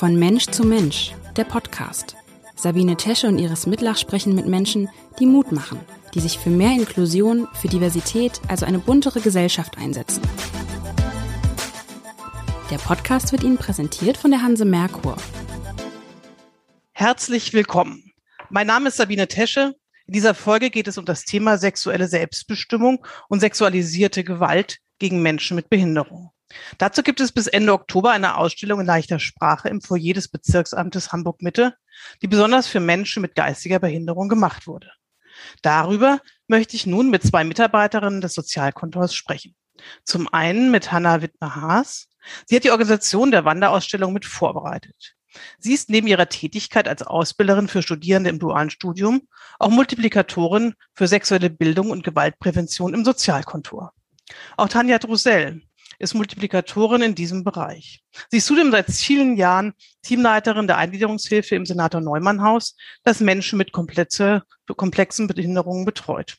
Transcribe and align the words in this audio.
Von 0.00 0.18
Mensch 0.18 0.46
zu 0.46 0.64
Mensch, 0.64 1.12
der 1.36 1.44
Podcast. 1.44 2.16
Sabine 2.56 2.96
Tesche 2.96 3.28
und 3.28 3.38
Iris 3.38 3.66
Mitlach 3.66 3.98
sprechen 3.98 4.34
mit 4.34 4.46
Menschen, 4.46 4.88
die 5.18 5.26
Mut 5.26 5.52
machen, 5.52 5.78
die 6.14 6.20
sich 6.20 6.38
für 6.38 6.48
mehr 6.48 6.72
Inklusion, 6.72 7.46
für 7.52 7.68
Diversität, 7.68 8.40
also 8.48 8.64
eine 8.64 8.78
buntere 8.78 9.20
Gesellschaft 9.20 9.76
einsetzen. 9.76 10.22
Der 12.70 12.78
Podcast 12.78 13.30
wird 13.32 13.44
Ihnen 13.44 13.58
präsentiert 13.58 14.16
von 14.16 14.30
der 14.30 14.40
Hanse 14.40 14.64
Merkur. 14.64 15.18
Herzlich 16.92 17.52
willkommen. 17.52 18.14
Mein 18.48 18.68
Name 18.68 18.88
ist 18.88 18.96
Sabine 18.96 19.28
Tesche. 19.28 19.74
In 20.06 20.14
dieser 20.14 20.32
Folge 20.32 20.70
geht 20.70 20.88
es 20.88 20.96
um 20.96 21.04
das 21.04 21.26
Thema 21.26 21.58
sexuelle 21.58 22.08
Selbstbestimmung 22.08 23.06
und 23.28 23.40
sexualisierte 23.40 24.24
Gewalt 24.24 24.78
gegen 24.98 25.20
Menschen 25.20 25.56
mit 25.56 25.68
Behinderung. 25.68 26.30
Dazu 26.78 27.02
gibt 27.02 27.20
es 27.20 27.32
bis 27.32 27.46
Ende 27.46 27.72
Oktober 27.72 28.10
eine 28.10 28.36
Ausstellung 28.36 28.80
in 28.80 28.86
leichter 28.86 29.18
Sprache 29.18 29.68
im 29.68 29.80
Foyer 29.80 30.14
des 30.14 30.28
Bezirksamtes 30.28 31.12
Hamburg 31.12 31.42
Mitte, 31.42 31.74
die 32.22 32.28
besonders 32.28 32.66
für 32.66 32.80
Menschen 32.80 33.22
mit 33.22 33.34
geistiger 33.34 33.78
Behinderung 33.78 34.28
gemacht 34.28 34.66
wurde. 34.66 34.90
Darüber 35.62 36.20
möchte 36.48 36.76
ich 36.76 36.86
nun 36.86 37.10
mit 37.10 37.22
zwei 37.22 37.44
Mitarbeiterinnen 37.44 38.20
des 38.20 38.34
Sozialkontors 38.34 39.14
sprechen. 39.14 39.54
Zum 40.04 40.28
einen 40.32 40.70
mit 40.70 40.92
Hanna 40.92 41.22
Wittmer-Haas. 41.22 42.08
Sie 42.46 42.56
hat 42.56 42.64
die 42.64 42.70
Organisation 42.70 43.30
der 43.30 43.44
Wanderausstellung 43.44 44.12
mit 44.12 44.26
vorbereitet. 44.26 45.14
Sie 45.58 45.72
ist 45.72 45.88
neben 45.90 46.08
ihrer 46.08 46.28
Tätigkeit 46.28 46.88
als 46.88 47.02
Ausbilderin 47.02 47.68
für 47.68 47.82
Studierende 47.82 48.30
im 48.30 48.38
dualen 48.38 48.70
Studium 48.70 49.28
auch 49.58 49.70
Multiplikatorin 49.70 50.74
für 50.92 51.06
sexuelle 51.06 51.50
Bildung 51.50 51.90
und 51.90 52.02
Gewaltprävention 52.02 52.94
im 52.94 53.04
Sozialkontor. 53.04 53.92
Auch 54.56 54.68
Tanja 54.68 54.98
Drusell 54.98 55.62
ist 56.00 56.14
Multiplikatorin 56.14 57.02
in 57.02 57.14
diesem 57.14 57.44
Bereich. 57.44 58.02
Sie 58.30 58.38
ist 58.38 58.46
zudem 58.46 58.70
seit 58.70 58.90
vielen 58.90 59.36
Jahren 59.36 59.74
Teamleiterin 60.02 60.66
der 60.66 60.78
Eingliederungshilfe 60.78 61.54
im 61.54 61.66
Senator 61.66 62.00
Neumann 62.00 62.42
Haus, 62.42 62.74
das 63.04 63.20
Menschen 63.20 63.58
mit 63.58 63.70
komplexe, 63.70 64.42
komplexen 64.76 65.26
Behinderungen 65.26 65.84
betreut. 65.84 66.36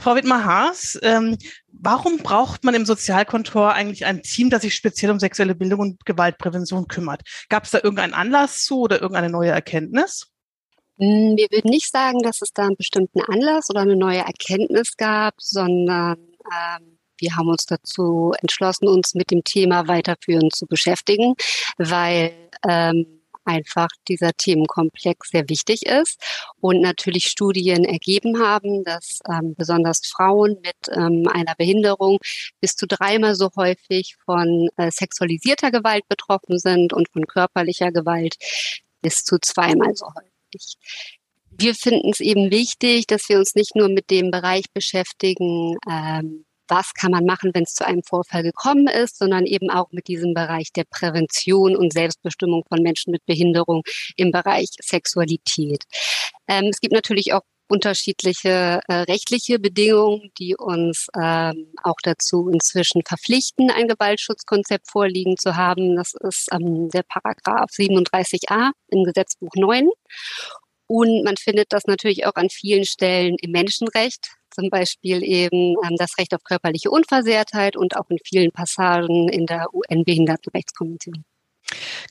Frau 0.00 0.14
Wittmer-Haas, 0.14 0.98
ähm, 1.02 1.36
warum 1.72 2.18
braucht 2.18 2.64
man 2.64 2.74
im 2.74 2.86
Sozialkontor 2.86 3.74
eigentlich 3.74 4.06
ein 4.06 4.22
Team, 4.22 4.48
das 4.48 4.62
sich 4.62 4.74
speziell 4.74 5.10
um 5.10 5.18
sexuelle 5.18 5.54
Bildung 5.54 5.80
und 5.80 6.06
Gewaltprävention 6.06 6.88
kümmert? 6.88 7.22
Gab 7.48 7.64
es 7.64 7.72
da 7.72 7.78
irgendeinen 7.82 8.14
Anlass 8.14 8.64
zu 8.64 8.80
oder 8.80 9.00
irgendeine 9.00 9.28
neue 9.28 9.50
Erkenntnis? 9.50 10.28
Hm, 10.98 11.36
wir 11.36 11.48
würden 11.50 11.70
nicht 11.70 11.90
sagen, 11.90 12.20
dass 12.22 12.40
es 12.42 12.52
da 12.52 12.66
einen 12.66 12.76
bestimmten 12.76 13.20
Anlass 13.20 13.70
oder 13.70 13.80
eine 13.80 13.96
neue 13.96 14.18
Erkenntnis 14.18 14.96
gab, 14.96 15.34
sondern 15.38 16.18
ähm, 16.18 16.97
wir 17.18 17.36
haben 17.36 17.48
uns 17.48 17.66
dazu 17.66 18.32
entschlossen, 18.40 18.88
uns 18.88 19.14
mit 19.14 19.30
dem 19.30 19.44
Thema 19.44 19.88
weiterführend 19.88 20.54
zu 20.54 20.66
beschäftigen, 20.66 21.34
weil 21.76 22.32
ähm, 22.68 23.18
einfach 23.48 23.88
dieser 24.06 24.32
Themenkomplex 24.32 25.30
sehr 25.30 25.48
wichtig 25.48 25.86
ist 25.86 26.20
und 26.60 26.80
natürlich 26.80 27.24
Studien 27.26 27.84
ergeben 27.84 28.40
haben, 28.40 28.84
dass 28.84 29.20
ähm, 29.28 29.54
besonders 29.56 30.02
Frauen 30.04 30.58
mit 30.62 30.76
ähm, 30.94 31.26
einer 31.32 31.54
Behinderung 31.56 32.18
bis 32.60 32.74
zu 32.74 32.86
dreimal 32.86 33.34
so 33.34 33.50
häufig 33.56 34.16
von 34.24 34.68
äh, 34.76 34.90
sexualisierter 34.90 35.70
Gewalt 35.70 36.06
betroffen 36.08 36.58
sind 36.58 36.92
und 36.92 37.08
von 37.10 37.26
körperlicher 37.26 37.90
Gewalt 37.90 38.36
bis 39.00 39.24
zu 39.24 39.38
zweimal 39.40 39.94
so 39.94 40.06
häufig. 40.06 40.76
Wir 41.50 41.74
finden 41.74 42.10
es 42.10 42.20
eben 42.20 42.50
wichtig, 42.50 43.06
dass 43.06 43.28
wir 43.28 43.38
uns 43.38 43.54
nicht 43.54 43.74
nur 43.74 43.88
mit 43.88 44.10
dem 44.10 44.30
Bereich 44.30 44.66
beschäftigen, 44.72 45.76
ähm, 45.90 46.44
was 46.68 46.94
kann 46.94 47.10
man 47.10 47.24
machen, 47.24 47.50
wenn 47.54 47.64
es 47.64 47.74
zu 47.74 47.86
einem 47.86 48.02
Vorfall 48.02 48.42
gekommen 48.42 48.86
ist, 48.88 49.18
sondern 49.18 49.46
eben 49.46 49.70
auch 49.70 49.90
mit 49.92 50.08
diesem 50.08 50.34
Bereich 50.34 50.72
der 50.72 50.84
Prävention 50.84 51.76
und 51.76 51.92
Selbstbestimmung 51.92 52.64
von 52.68 52.82
Menschen 52.82 53.10
mit 53.10 53.24
Behinderung 53.26 53.82
im 54.16 54.32
Bereich 54.32 54.70
Sexualität. 54.80 55.84
Ähm, 56.46 56.66
es 56.66 56.80
gibt 56.80 56.94
natürlich 56.94 57.32
auch 57.32 57.42
unterschiedliche 57.68 58.80
äh, 58.88 58.94
rechtliche 58.94 59.58
Bedingungen, 59.58 60.32
die 60.38 60.56
uns 60.56 61.08
ähm, 61.14 61.72
auch 61.82 61.98
dazu 62.02 62.48
inzwischen 62.48 63.02
verpflichten, 63.04 63.70
ein 63.70 63.88
Gewaltschutzkonzept 63.88 64.90
vorliegen 64.90 65.36
zu 65.36 65.56
haben. 65.56 65.96
Das 65.96 66.14
ist 66.14 66.48
ähm, 66.52 66.88
der 66.88 67.02
Paragraph 67.02 67.70
37a 67.70 68.70
im 68.88 69.04
Gesetzbuch 69.04 69.52
9. 69.54 69.88
Und 70.86 71.22
man 71.24 71.36
findet 71.36 71.72
das 71.72 71.84
natürlich 71.84 72.24
auch 72.24 72.34
an 72.36 72.48
vielen 72.48 72.86
Stellen 72.86 73.36
im 73.40 73.50
Menschenrecht 73.50 74.37
zum 74.58 74.70
Beispiel 74.70 75.22
eben 75.22 75.76
ähm, 75.84 75.96
das 75.96 76.18
Recht 76.18 76.34
auf 76.34 76.42
körperliche 76.42 76.90
Unversehrtheit 76.90 77.76
und 77.76 77.96
auch 77.96 78.10
in 78.10 78.18
vielen 78.24 78.50
Passagen 78.50 79.28
in 79.28 79.46
der 79.46 79.72
UN-Behindertenrechtskonvention. 79.72 81.24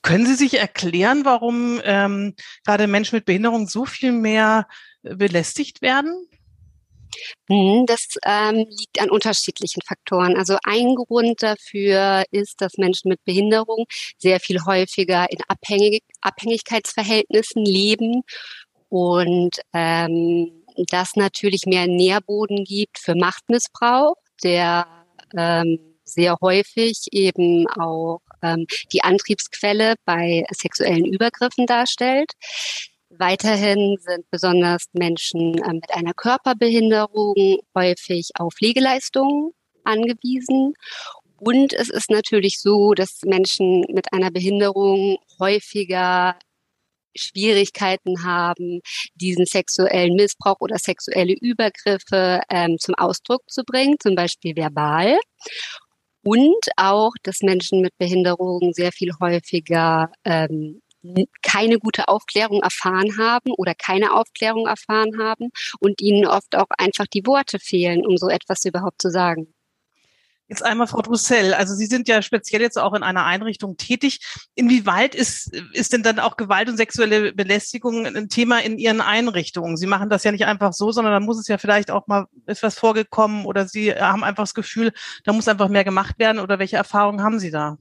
Können 0.03 0.25
Sie 0.25 0.35
sich 0.35 0.59
erklären, 0.59 1.25
warum 1.25 1.81
ähm, 1.83 2.35
gerade 2.65 2.87
Menschen 2.87 3.15
mit 3.15 3.25
Behinderung 3.25 3.67
so 3.67 3.85
viel 3.85 4.11
mehr 4.11 4.67
belästigt 5.01 5.81
werden? 5.81 6.27
Mhm, 7.49 7.85
das 7.87 8.07
ähm, 8.23 8.65
liegt 8.69 9.01
an 9.01 9.09
unterschiedlichen 9.09 9.81
Faktoren. 9.81 10.37
Also 10.37 10.57
ein 10.63 10.95
Grund 10.95 11.41
dafür 11.41 12.23
ist, 12.31 12.61
dass 12.61 12.77
Menschen 12.77 13.09
mit 13.09 13.23
Behinderung 13.25 13.85
sehr 14.17 14.39
viel 14.39 14.63
häufiger 14.65 15.25
in 15.31 15.39
Abhängig 15.47 16.03
Abhängigkeitsverhältnissen 16.21 17.65
leben 17.65 18.21
und 18.89 19.59
ähm, 19.73 20.63
das 20.89 21.15
natürlich 21.15 21.65
mehr 21.65 21.87
Nährboden 21.87 22.63
gibt 22.63 22.99
für 22.99 23.15
Machtmissbrauch, 23.15 24.15
der 24.43 24.87
ähm, 25.35 25.79
sehr 26.03 26.37
häufig 26.41 27.07
eben 27.11 27.67
auch 27.67 28.21
ähm, 28.41 28.65
die 28.93 29.03
Antriebsquelle 29.03 29.95
bei 30.05 30.45
sexuellen 30.51 31.05
Übergriffen 31.05 31.65
darstellt. 31.65 32.31
Weiterhin 33.09 33.97
sind 33.99 34.29
besonders 34.29 34.85
Menschen 34.93 35.57
äh, 35.57 35.73
mit 35.73 35.91
einer 35.93 36.13
Körperbehinderung 36.13 37.59
häufig 37.75 38.31
auf 38.37 38.53
Pflegeleistungen 38.55 39.51
angewiesen. 39.83 40.73
Und 41.39 41.73
es 41.73 41.89
ist 41.89 42.09
natürlich 42.09 42.59
so, 42.59 42.93
dass 42.93 43.21
Menschen 43.23 43.85
mit 43.89 44.11
einer 44.11 44.31
Behinderung 44.31 45.17
häufiger 45.39 46.35
Schwierigkeiten 47.17 48.23
haben, 48.23 48.81
diesen 49.15 49.45
sexuellen 49.45 50.15
Missbrauch 50.15 50.57
oder 50.59 50.77
sexuelle 50.77 51.33
Übergriffe 51.33 52.41
ähm, 52.49 52.77
zum 52.79 52.95
Ausdruck 52.95 53.43
zu 53.49 53.63
bringen, 53.63 53.97
zum 53.99 54.15
Beispiel 54.15 54.55
verbal. 54.55 55.17
Und 56.23 56.67
auch, 56.75 57.13
dass 57.23 57.41
Menschen 57.41 57.81
mit 57.81 57.97
Behinderungen 57.97 58.73
sehr 58.73 58.91
viel 58.91 59.11
häufiger 59.21 60.11
ähm, 60.25 60.81
keine 61.41 61.79
gute 61.79 62.07
Aufklärung 62.07 62.61
erfahren 62.61 63.17
haben 63.17 63.51
oder 63.57 63.73
keine 63.75 64.13
Aufklärung 64.13 64.67
erfahren 64.67 65.17
haben 65.19 65.49
und 65.79 66.01
ihnen 66.01 66.25
oft 66.25 66.55
auch 66.55 66.69
einfach 66.77 67.05
die 67.07 67.25
Worte 67.25 67.59
fehlen, 67.59 68.05
um 68.05 68.17
so 68.17 68.29
etwas 68.29 68.65
überhaupt 68.65 69.01
zu 69.01 69.09
sagen. 69.09 69.53
Jetzt 70.49 70.63
einmal 70.63 70.87
Frau 70.87 71.01
Drussell, 71.01 71.53
also 71.53 71.75
Sie 71.75 71.87
sind 71.87 72.07
ja 72.07 72.21
speziell 72.21 72.61
jetzt 72.61 72.77
auch 72.77 72.93
in 72.93 73.03
einer 73.03 73.25
Einrichtung 73.25 73.75
tätig. 73.75 74.19
Inwieweit 74.55 75.13
ist, 75.13 75.53
ist 75.73 75.91
denn 75.91 76.03
dann 76.03 76.19
auch 76.19 76.37
Gewalt 76.37 76.69
und 76.69 76.77
sexuelle 76.77 77.33
Belästigung 77.33 78.05
ein 78.05 78.29
Thema 78.29 78.59
in 78.59 78.77
Ihren 78.77 79.01
Einrichtungen? 79.01 79.75
Sie 79.75 79.87
machen 79.87 80.09
das 80.09 80.23
ja 80.23 80.31
nicht 80.31 80.45
einfach 80.45 80.71
so, 80.71 80.91
sondern 80.91 81.13
da 81.13 81.19
muss 81.19 81.37
es 81.37 81.47
ja 81.47 81.57
vielleicht 81.57 81.91
auch 81.91 82.07
mal 82.07 82.27
etwas 82.45 82.79
vorgekommen 82.79 83.45
oder 83.45 83.67
Sie 83.67 83.93
haben 83.93 84.23
einfach 84.23 84.43
das 84.43 84.53
Gefühl, 84.53 84.93
da 85.25 85.33
muss 85.33 85.49
einfach 85.49 85.67
mehr 85.67 85.83
gemacht 85.83 86.17
werden 86.17 86.39
oder 86.39 86.59
welche 86.59 86.77
Erfahrungen 86.77 87.21
haben 87.21 87.39
Sie 87.39 87.51
da? 87.51 87.77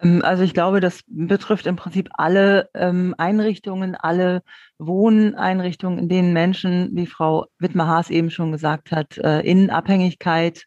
Ähm, 0.00 0.22
also 0.24 0.42
ich 0.42 0.54
glaube, 0.54 0.80
das 0.80 1.02
betrifft 1.06 1.66
im 1.66 1.76
Prinzip 1.76 2.08
alle 2.14 2.68
ähm, 2.74 3.14
Einrichtungen, 3.18 3.94
alle 3.94 4.42
Wohneinrichtungen, 4.78 5.98
in 5.98 6.08
denen 6.08 6.32
Menschen, 6.32 6.90
wie 6.94 7.06
Frau 7.06 7.46
Wittmer-Haas 7.58 8.10
eben 8.10 8.30
schon 8.30 8.52
gesagt 8.52 8.92
hat, 8.92 9.18
äh, 9.18 9.40
in 9.40 9.70
Abhängigkeit 9.70 10.66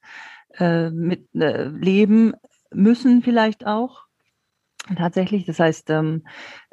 äh, 0.60 0.90
mit 0.92 1.28
äh, 1.36 1.66
leben 1.66 2.34
müssen 2.72 3.22
vielleicht 3.22 3.66
auch. 3.66 4.10
Tatsächlich, 4.96 5.46
das 5.46 5.60
heißt, 5.60 5.90
ähm, 5.92 6.24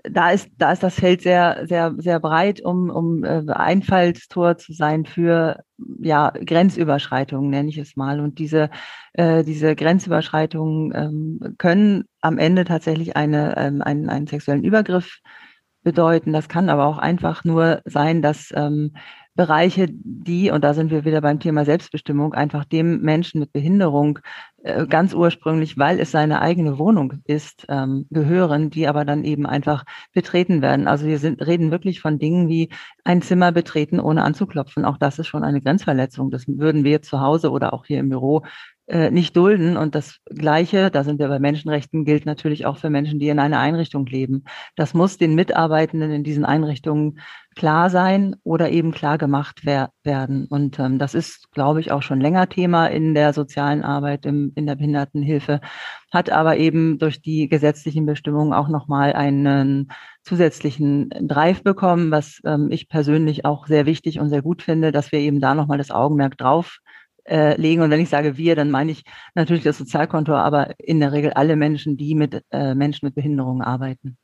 da 0.05 0.31
ist 0.31 0.49
da 0.56 0.72
ist 0.72 0.82
das 0.82 0.94
Feld 0.94 1.20
sehr 1.20 1.66
sehr 1.66 1.94
sehr 1.99 2.19
breit, 2.20 2.62
um 2.62 2.88
um 2.88 3.25
äh, 3.25 3.43
Einfallstor 3.49 4.56
zu 4.56 4.72
sein 4.72 5.05
für 5.05 5.62
ja 6.00 6.31
Grenzüberschreitungen 6.31 7.50
nenne 7.50 7.69
ich 7.69 7.78
es 7.78 7.96
mal. 7.96 8.20
Und 8.20 8.38
diese 8.38 8.70
äh, 9.12 9.44
diese 9.44 9.75
Grenzüberschreitungen 9.75 10.93
ähm, 10.94 11.55
können 11.58 12.05
am 12.22 12.38
Ende 12.38 12.64
tatsächlich 12.64 13.16
eine 13.16 13.56
ähm, 13.58 13.82
einen, 13.82 14.08
einen 14.08 14.26
sexuellen 14.26 14.64
Übergriff 14.64 15.19
bedeuten. 15.82 16.32
Das 16.32 16.49
kann 16.49 16.70
aber 16.70 16.87
auch 16.87 16.99
einfach 16.99 17.44
nur 17.44 17.82
sein, 17.84 18.22
dass 18.22 18.52
ähm, 18.55 18.93
Bereiche, 19.36 19.86
die, 19.90 20.50
und 20.50 20.64
da 20.64 20.74
sind 20.74 20.90
wir 20.90 21.04
wieder 21.04 21.20
beim 21.20 21.38
Thema 21.38 21.64
Selbstbestimmung, 21.64 22.32
einfach 22.34 22.64
dem 22.64 23.02
Menschen 23.02 23.38
mit 23.38 23.52
Behinderung 23.52 24.18
äh, 24.62 24.86
ganz 24.86 25.14
ursprünglich, 25.14 25.78
weil 25.78 26.00
es 26.00 26.10
seine 26.10 26.40
eigene 26.40 26.78
Wohnung 26.78 27.20
ist, 27.24 27.66
ähm, 27.68 28.06
gehören, 28.10 28.70
die 28.70 28.88
aber 28.88 29.04
dann 29.04 29.24
eben 29.24 29.46
einfach 29.46 29.84
betreten 30.12 30.62
werden. 30.62 30.88
Also 30.88 31.06
wir 31.06 31.18
sind, 31.18 31.46
reden 31.46 31.70
wirklich 31.70 32.00
von 32.00 32.18
Dingen 32.18 32.48
wie 32.48 32.70
ein 33.04 33.22
Zimmer 33.22 33.52
betreten, 33.52 34.00
ohne 34.00 34.24
anzuklopfen. 34.24 34.84
Auch 34.84 34.98
das 34.98 35.18
ist 35.18 35.26
schon 35.28 35.44
eine 35.44 35.60
Grenzverletzung. 35.60 36.30
Das 36.30 36.48
würden 36.48 36.82
wir 36.82 37.02
zu 37.02 37.20
Hause 37.20 37.50
oder 37.50 37.74
auch 37.74 37.84
hier 37.86 38.00
im 38.00 38.08
Büro 38.08 38.42
äh, 38.88 39.10
nicht 39.10 39.36
dulden. 39.36 39.76
Und 39.76 39.94
das 39.94 40.20
Gleiche, 40.26 40.90
da 40.90 41.02
sind 41.02 41.18
wir 41.18 41.28
bei 41.28 41.38
Menschenrechten, 41.38 42.04
gilt 42.04 42.24
natürlich 42.24 42.66
auch 42.66 42.78
für 42.78 42.90
Menschen, 42.90 43.18
die 43.18 43.28
in 43.28 43.38
einer 43.38 43.58
Einrichtung 43.58 44.06
leben. 44.06 44.44
Das 44.76 44.94
muss 44.94 45.18
den 45.18 45.34
Mitarbeitenden 45.34 46.10
in 46.12 46.22
diesen 46.22 46.44
Einrichtungen 46.44 47.18
klar 47.56 47.90
sein 47.90 48.36
oder 48.44 48.70
eben 48.70 48.92
klar 48.92 49.18
gemacht 49.18 49.62
wer 49.64 49.90
werden. 50.04 50.46
Und 50.46 50.78
ähm, 50.78 50.98
das 50.98 51.14
ist, 51.14 51.50
glaube 51.52 51.80
ich, 51.80 51.90
auch 51.90 52.02
schon 52.02 52.20
länger 52.20 52.48
Thema 52.48 52.86
in 52.86 53.14
der 53.14 53.32
sozialen 53.32 53.82
Arbeit, 53.82 54.26
im, 54.26 54.52
in 54.54 54.66
der 54.66 54.76
Behindertenhilfe, 54.76 55.60
hat 56.12 56.30
aber 56.30 56.58
eben 56.58 56.98
durch 56.98 57.20
die 57.20 57.48
gesetzlichen 57.48 58.06
Bestimmungen 58.06 58.52
auch 58.52 58.68
nochmal 58.68 59.14
einen 59.14 59.90
zusätzlichen 60.22 61.08
Drive 61.22 61.62
bekommen, 61.62 62.10
was 62.10 62.40
ähm, 62.44 62.68
ich 62.70 62.88
persönlich 62.88 63.44
auch 63.44 63.66
sehr 63.66 63.86
wichtig 63.86 64.20
und 64.20 64.28
sehr 64.28 64.42
gut 64.42 64.62
finde, 64.62 64.92
dass 64.92 65.10
wir 65.10 65.18
eben 65.18 65.40
da 65.40 65.54
nochmal 65.54 65.78
das 65.78 65.90
Augenmerk 65.90 66.36
drauf 66.36 66.78
äh, 67.28 67.61
legen. 67.61 67.82
Und 67.82 67.90
wenn 67.90 68.00
ich 68.00 68.08
sage 68.08 68.37
wir, 68.37 68.56
dann 68.56 68.70
meine 68.70 68.93
ich 68.93 69.05
natürlich 69.34 69.64
das 69.64 69.78
Sozialkonto, 69.78 70.34
aber 70.34 70.75
in 70.78 71.00
der 71.00 71.12
Regel 71.12 71.32
alle 71.32 71.56
Menschen, 71.56 71.96
die 71.96 72.14
mit 72.14 72.43
äh, 72.50 72.75
Menschen 72.75 73.06
mit 73.06 73.14
Behinderungen 73.14 73.62
arbeiten. 73.62 74.17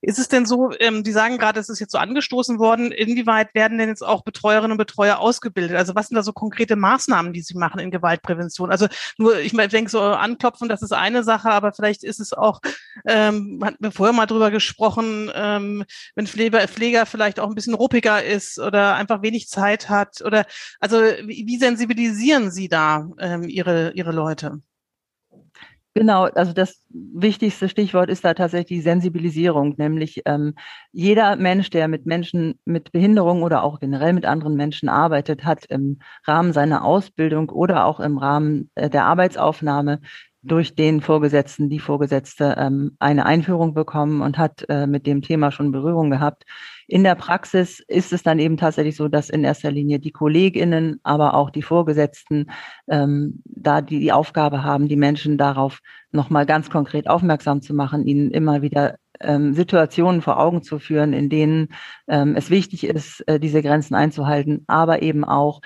Ist 0.00 0.18
es 0.18 0.28
denn 0.28 0.46
so, 0.46 0.72
ähm, 0.78 1.02
die 1.02 1.12
sagen 1.12 1.38
gerade, 1.38 1.60
es 1.60 1.68
ist 1.68 1.80
jetzt 1.80 1.92
so 1.92 1.98
angestoßen 1.98 2.58
worden, 2.58 2.92
inwieweit 2.92 3.54
werden 3.54 3.78
denn 3.78 3.88
jetzt 3.88 4.02
auch 4.02 4.22
Betreuerinnen 4.22 4.72
und 4.72 4.78
Betreuer 4.78 5.18
ausgebildet? 5.18 5.76
Also 5.76 5.94
was 5.94 6.08
sind 6.08 6.16
da 6.16 6.22
so 6.22 6.32
konkrete 6.32 6.76
Maßnahmen, 6.76 7.32
die 7.32 7.42
sie 7.42 7.56
machen 7.56 7.80
in 7.80 7.90
Gewaltprävention? 7.90 8.70
Also 8.70 8.86
nur, 9.18 9.38
ich 9.38 9.52
denke 9.52 9.90
so 9.90 10.00
anklopfen, 10.00 10.68
das 10.68 10.82
ist 10.82 10.92
eine 10.92 11.24
Sache, 11.24 11.50
aber 11.50 11.72
vielleicht 11.72 12.04
ist 12.04 12.20
es 12.20 12.32
auch, 12.32 12.60
ähm, 13.06 13.60
hatten 13.64 13.82
wir 13.82 13.92
vorher 13.92 14.14
mal 14.14 14.26
drüber 14.26 14.50
gesprochen, 14.50 15.30
ähm, 15.34 15.84
wenn 16.14 16.26
Pfleger, 16.26 16.66
Pfleger 16.68 17.06
vielleicht 17.06 17.40
auch 17.40 17.48
ein 17.48 17.54
bisschen 17.54 17.74
ruppiger 17.74 18.22
ist 18.22 18.58
oder 18.58 18.94
einfach 18.94 19.22
wenig 19.22 19.48
Zeit 19.48 19.88
hat 19.88 20.22
oder 20.22 20.46
also 20.80 20.98
wie, 20.98 21.46
wie 21.46 21.58
sensibilisieren 21.58 22.50
Sie 22.50 22.68
da 22.68 23.08
ähm, 23.18 23.48
Ihre, 23.48 23.92
Ihre 23.92 24.12
Leute? 24.12 24.60
Genau, 25.96 26.24
also 26.24 26.52
das 26.52 26.82
wichtigste 26.90 27.70
Stichwort 27.70 28.10
ist 28.10 28.22
da 28.22 28.34
tatsächlich 28.34 28.66
die 28.68 28.80
Sensibilisierung, 28.82 29.76
nämlich 29.78 30.20
ähm, 30.26 30.52
jeder 30.92 31.36
Mensch, 31.36 31.70
der 31.70 31.88
mit 31.88 32.04
Menschen 32.04 32.58
mit 32.66 32.92
Behinderung 32.92 33.42
oder 33.42 33.62
auch 33.64 33.80
generell 33.80 34.12
mit 34.12 34.26
anderen 34.26 34.56
Menschen 34.56 34.90
arbeitet, 34.90 35.46
hat 35.46 35.64
im 35.70 35.98
Rahmen 36.26 36.52
seiner 36.52 36.84
Ausbildung 36.84 37.48
oder 37.48 37.86
auch 37.86 37.98
im 37.98 38.18
Rahmen 38.18 38.68
äh, 38.74 38.90
der 38.90 39.06
Arbeitsaufnahme 39.06 40.00
durch 40.46 40.74
den 40.74 41.00
Vorgesetzten, 41.00 41.68
die 41.68 41.78
Vorgesetzte 41.78 42.54
ähm, 42.58 42.96
eine 42.98 43.26
Einführung 43.26 43.74
bekommen 43.74 44.22
und 44.22 44.38
hat 44.38 44.64
äh, 44.68 44.86
mit 44.86 45.06
dem 45.06 45.22
Thema 45.22 45.50
schon 45.50 45.72
Berührung 45.72 46.10
gehabt. 46.10 46.44
In 46.86 47.02
der 47.02 47.16
Praxis 47.16 47.80
ist 47.80 48.12
es 48.12 48.22
dann 48.22 48.38
eben 48.38 48.56
tatsächlich 48.56 48.96
so, 48.96 49.08
dass 49.08 49.28
in 49.28 49.44
erster 49.44 49.70
Linie 49.70 49.98
die 49.98 50.12
Kolleginnen, 50.12 51.00
aber 51.02 51.34
auch 51.34 51.50
die 51.50 51.62
Vorgesetzten 51.62 52.50
ähm, 52.88 53.42
da 53.44 53.80
die, 53.80 53.98
die 53.98 54.12
Aufgabe 54.12 54.62
haben, 54.62 54.88
die 54.88 54.96
Menschen 54.96 55.36
darauf 55.36 55.80
nochmal 56.12 56.46
ganz 56.46 56.70
konkret 56.70 57.08
aufmerksam 57.08 57.60
zu 57.60 57.74
machen, 57.74 58.06
ihnen 58.06 58.30
immer 58.30 58.62
wieder 58.62 58.96
ähm, 59.20 59.54
Situationen 59.54 60.22
vor 60.22 60.38
Augen 60.38 60.62
zu 60.62 60.78
führen, 60.78 61.12
in 61.12 61.28
denen 61.28 61.68
ähm, 62.08 62.36
es 62.36 62.50
wichtig 62.50 62.84
ist, 62.84 63.20
äh, 63.26 63.40
diese 63.40 63.62
Grenzen 63.62 63.94
einzuhalten, 63.94 64.64
aber 64.66 65.02
eben 65.02 65.24
auch 65.24 65.60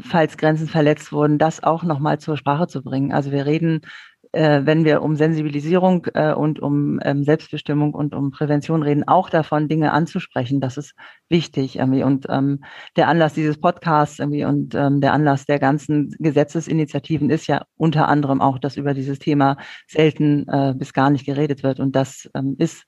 falls 0.00 0.36
Grenzen 0.36 0.68
verletzt 0.68 1.12
wurden, 1.12 1.38
das 1.38 1.62
auch 1.62 1.82
nochmal 1.82 2.18
zur 2.18 2.36
Sprache 2.36 2.66
zu 2.66 2.82
bringen. 2.82 3.12
Also 3.12 3.30
wir 3.30 3.46
reden 3.46 3.82
äh, 4.32 4.62
wenn 4.64 4.84
wir 4.84 5.02
um 5.02 5.16
Sensibilisierung 5.16 6.06
äh, 6.14 6.32
und 6.32 6.60
um 6.60 6.98
ähm, 7.04 7.22
Selbstbestimmung 7.22 7.94
und 7.94 8.14
um 8.14 8.30
Prävention 8.30 8.82
reden, 8.82 9.06
auch 9.06 9.30
davon 9.30 9.68
Dinge 9.68 9.92
anzusprechen. 9.92 10.60
Das 10.60 10.76
ist 10.76 10.94
wichtig. 11.28 11.76
Irgendwie. 11.76 12.02
Und 12.02 12.26
ähm, 12.28 12.64
der 12.96 13.08
Anlass 13.08 13.34
dieses 13.34 13.60
Podcasts 13.60 14.18
irgendwie 14.18 14.44
und 14.44 14.74
ähm, 14.74 15.00
der 15.00 15.12
Anlass 15.12 15.46
der 15.46 15.58
ganzen 15.58 16.14
Gesetzesinitiativen 16.18 17.30
ist 17.30 17.46
ja 17.46 17.64
unter 17.76 18.08
anderem 18.08 18.40
auch, 18.40 18.58
dass 18.58 18.76
über 18.76 18.94
dieses 18.94 19.18
Thema 19.18 19.56
selten 19.86 20.48
äh, 20.48 20.74
bis 20.76 20.92
gar 20.92 21.10
nicht 21.10 21.26
geredet 21.26 21.62
wird. 21.62 21.78
Und 21.80 21.94
das 21.94 22.28
ähm, 22.34 22.56
ist 22.58 22.84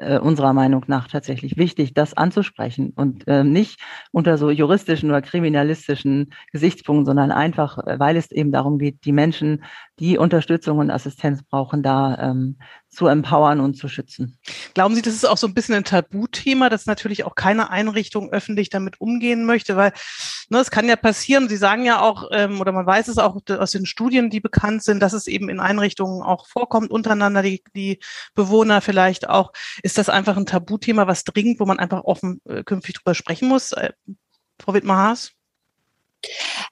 äh, 0.00 0.18
unserer 0.18 0.52
Meinung 0.52 0.84
nach 0.88 1.08
tatsächlich 1.08 1.56
wichtig, 1.56 1.94
das 1.94 2.14
anzusprechen 2.14 2.92
und 2.96 3.28
äh, 3.28 3.44
nicht 3.44 3.80
unter 4.12 4.38
so 4.38 4.50
juristischen 4.50 5.10
oder 5.10 5.22
kriminalistischen 5.22 6.32
Gesichtspunkten, 6.52 7.04
sondern 7.06 7.30
einfach, 7.30 7.78
äh, 7.86 7.98
weil 7.98 8.16
es 8.16 8.30
eben 8.30 8.50
darum 8.50 8.78
geht, 8.78 9.04
die 9.04 9.12
Menschen, 9.12 9.62
die 9.98 10.18
Unterstützung 10.18 10.78
und 10.78 10.90
Assistenz 10.90 11.42
brauchen, 11.42 11.82
da 11.82 12.30
ähm, 12.30 12.56
zu 12.90 13.06
empowern 13.06 13.60
und 13.60 13.74
zu 13.74 13.88
schützen. 13.88 14.36
Glauben 14.74 14.96
Sie, 14.96 15.02
das 15.02 15.14
ist 15.14 15.26
auch 15.26 15.36
so 15.36 15.46
ein 15.46 15.54
bisschen 15.54 15.76
ein 15.76 15.84
Tabuthema, 15.84 16.68
dass 16.68 16.86
natürlich 16.86 17.24
auch 17.24 17.36
keine 17.36 17.70
Einrichtung 17.70 18.30
öffentlich 18.30 18.68
damit 18.68 19.00
umgehen 19.00 19.44
möchte, 19.44 19.76
weil 19.76 19.92
ne, 20.48 20.58
es 20.58 20.72
kann 20.72 20.88
ja 20.88 20.96
passieren. 20.96 21.48
Sie 21.48 21.56
sagen 21.56 21.84
ja 21.84 22.00
auch, 22.00 22.28
ähm, 22.32 22.60
oder 22.60 22.72
man 22.72 22.86
weiß 22.86 23.06
es 23.08 23.18
auch 23.18 23.38
aus 23.48 23.70
den 23.70 23.86
Studien, 23.86 24.28
die 24.28 24.40
bekannt 24.40 24.82
sind, 24.82 25.00
dass 25.00 25.12
es 25.12 25.28
eben 25.28 25.48
in 25.48 25.60
Einrichtungen 25.60 26.22
auch 26.22 26.48
vorkommt 26.48 26.90
untereinander, 26.90 27.42
die, 27.42 27.62
die 27.76 28.00
Bewohner 28.34 28.80
vielleicht 28.80 29.28
auch. 29.28 29.52
Ist 29.82 29.96
das 29.96 30.08
einfach 30.08 30.36
ein 30.36 30.46
Tabuthema, 30.46 31.06
was 31.06 31.22
dringend, 31.22 31.60
wo 31.60 31.66
man 31.66 31.78
einfach 31.78 32.02
offen 32.02 32.40
äh, 32.44 32.64
künftig 32.64 32.96
drüber 32.96 33.14
sprechen 33.14 33.48
muss? 33.48 33.70
Äh, 33.70 33.92
Frau 34.60 34.74
Wittmer-Haas? 34.74 35.32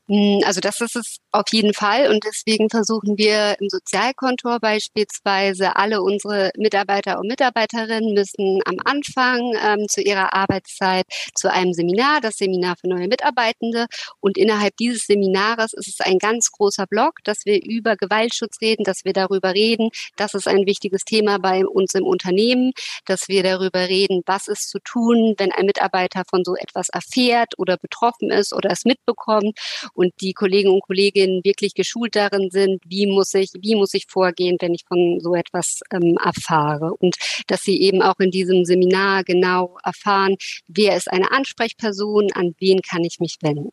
Hm, 0.09 0.43
also 0.45 0.61
das 0.61 0.81
ist 0.81 0.97
es 0.97 1.19
auf 1.33 1.47
jeden 1.53 1.75
Fall. 1.75 2.11
Und 2.11 2.25
deswegen 2.25 2.71
versuchen 2.71 3.19
wir 3.19 3.57
im 3.61 3.69
Sozialkontor 3.69 4.61
beispielsweise 4.61 5.77
alle 5.77 6.03
unsere 6.03 6.51
Mitarbeiter 6.57 7.19
und 7.19 7.29
Mitarbeiterinnen 7.29 8.15
müssen 8.15 8.61
am 8.65 8.77
Anfang 8.85 9.55
ähm, 9.63 9.87
zu 9.89 10.01
ihrer 10.01 10.35
Arbeitszeit 10.35 11.05
zu 11.35 11.51
einem 11.53 11.73
Seminar, 11.73 12.21
das 12.21 12.37
Seminar 12.37 12.77
für 12.81 12.89
neue 12.89 13.09
Mitarbeitende. 13.09 13.87
Und 14.21 14.39
innerhalb 14.39 14.77
dieses 14.77 15.07
Seminares 15.07 15.73
ist 15.75 15.89
es 15.89 16.01
ein 16.01 16.19
ganz 16.19 16.51
großer 16.51 16.87
Block, 16.87 17.17
dass 17.25 17.45
wir 17.45 17.63
über 17.63 17.97
Gewaltschutz 17.97 18.61
reden, 18.61 18.85
dass 18.85 19.05
wir 19.05 19.13
darüber 19.13 19.55
reden, 19.55 19.91
das 20.17 20.35
ist 20.35 20.49
ein 20.49 20.67
wichtiges 20.67 21.05
Thema 21.05 21.39
bei 21.39 21.67
uns 21.67 21.95
im 21.95 22.05
Unternehmen, 22.05 22.73
dass 23.05 23.29
wir 23.29 23.43
darüber 23.43 23.89
reden, 23.89 24.23
was 24.27 24.49
ist 24.49 24.71
zu 24.71 24.79
tun, 24.81 25.35
wenn 25.39 25.53
ein 25.53 25.67
Mitarbeiter 25.67 26.23
von 26.29 26.45
so 26.45 26.57
etwas 26.57 26.89
erfährt 26.89 27.59
oder 27.59 27.77
betroffen 27.77 28.31
ist 28.31 28.53
oder 28.53 28.71
es 28.71 28.85
mitbekommt. 28.85 29.59
Und 29.95 30.13
die 30.21 30.33
Kollegen 30.33 30.71
und 30.71 30.81
Kolleginnen 31.19 31.45
wirklich 31.45 31.75
geschult 31.75 32.17
darin 32.17 32.51
sind, 32.51 32.83
wie 32.87 33.07
muss 33.07 33.35
ich, 33.35 33.51
wie 33.61 33.75
muss 33.75 33.95
ich 33.95 34.07
vorgehen, 34.09 34.57
wenn 34.61 34.75
ich 34.75 34.85
von 34.87 35.19
so 35.21 35.35
etwas 35.35 35.81
ähm, 35.93 36.17
erfahre. 36.23 36.95
Und 36.95 37.17
dass 37.47 37.63
sie 37.63 37.81
eben 37.81 38.03
auch 38.03 38.19
in 38.19 38.31
diesem 38.31 38.65
Seminar 38.65 39.25
genau 39.25 39.77
erfahren, 39.85 40.37
wer 40.69 40.97
ist 40.97 41.11
eine 41.11 41.31
Ansprechperson, 41.33 42.29
an 42.35 42.55
wen 42.59 42.81
kann 42.83 43.05
ich 43.05 43.19
mich 43.21 43.37
wenden. 43.43 43.71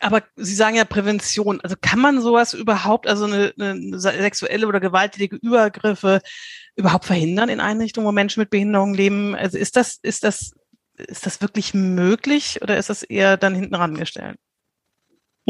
Aber 0.00 0.22
Sie 0.36 0.54
sagen 0.54 0.76
ja 0.76 0.84
Prävention. 0.84 1.60
Also 1.62 1.76
kann 1.80 1.98
man 1.98 2.20
sowas 2.20 2.54
überhaupt, 2.54 3.06
also 3.06 3.24
eine, 3.24 3.52
eine 3.58 3.98
sexuelle 3.98 4.66
oder 4.66 4.80
gewalttätige 4.80 5.36
Übergriffe 5.36 6.20
überhaupt 6.76 7.06
verhindern 7.06 7.48
in 7.48 7.60
Einrichtungen, 7.60 8.06
wo 8.06 8.12
Menschen 8.12 8.40
mit 8.40 8.50
Behinderung 8.50 8.94
leben? 8.94 9.34
Also 9.34 9.58
ist 9.58 9.76
das, 9.76 9.98
ist 10.02 10.24
das, 10.24 10.52
ist 10.96 11.26
das 11.26 11.40
wirklich 11.40 11.74
möglich 11.74 12.60
oder 12.62 12.76
ist 12.78 12.88
das 12.88 13.02
eher 13.02 13.36
dann 13.36 13.54
hinten 13.54 13.74
rangestellt? 13.74 14.38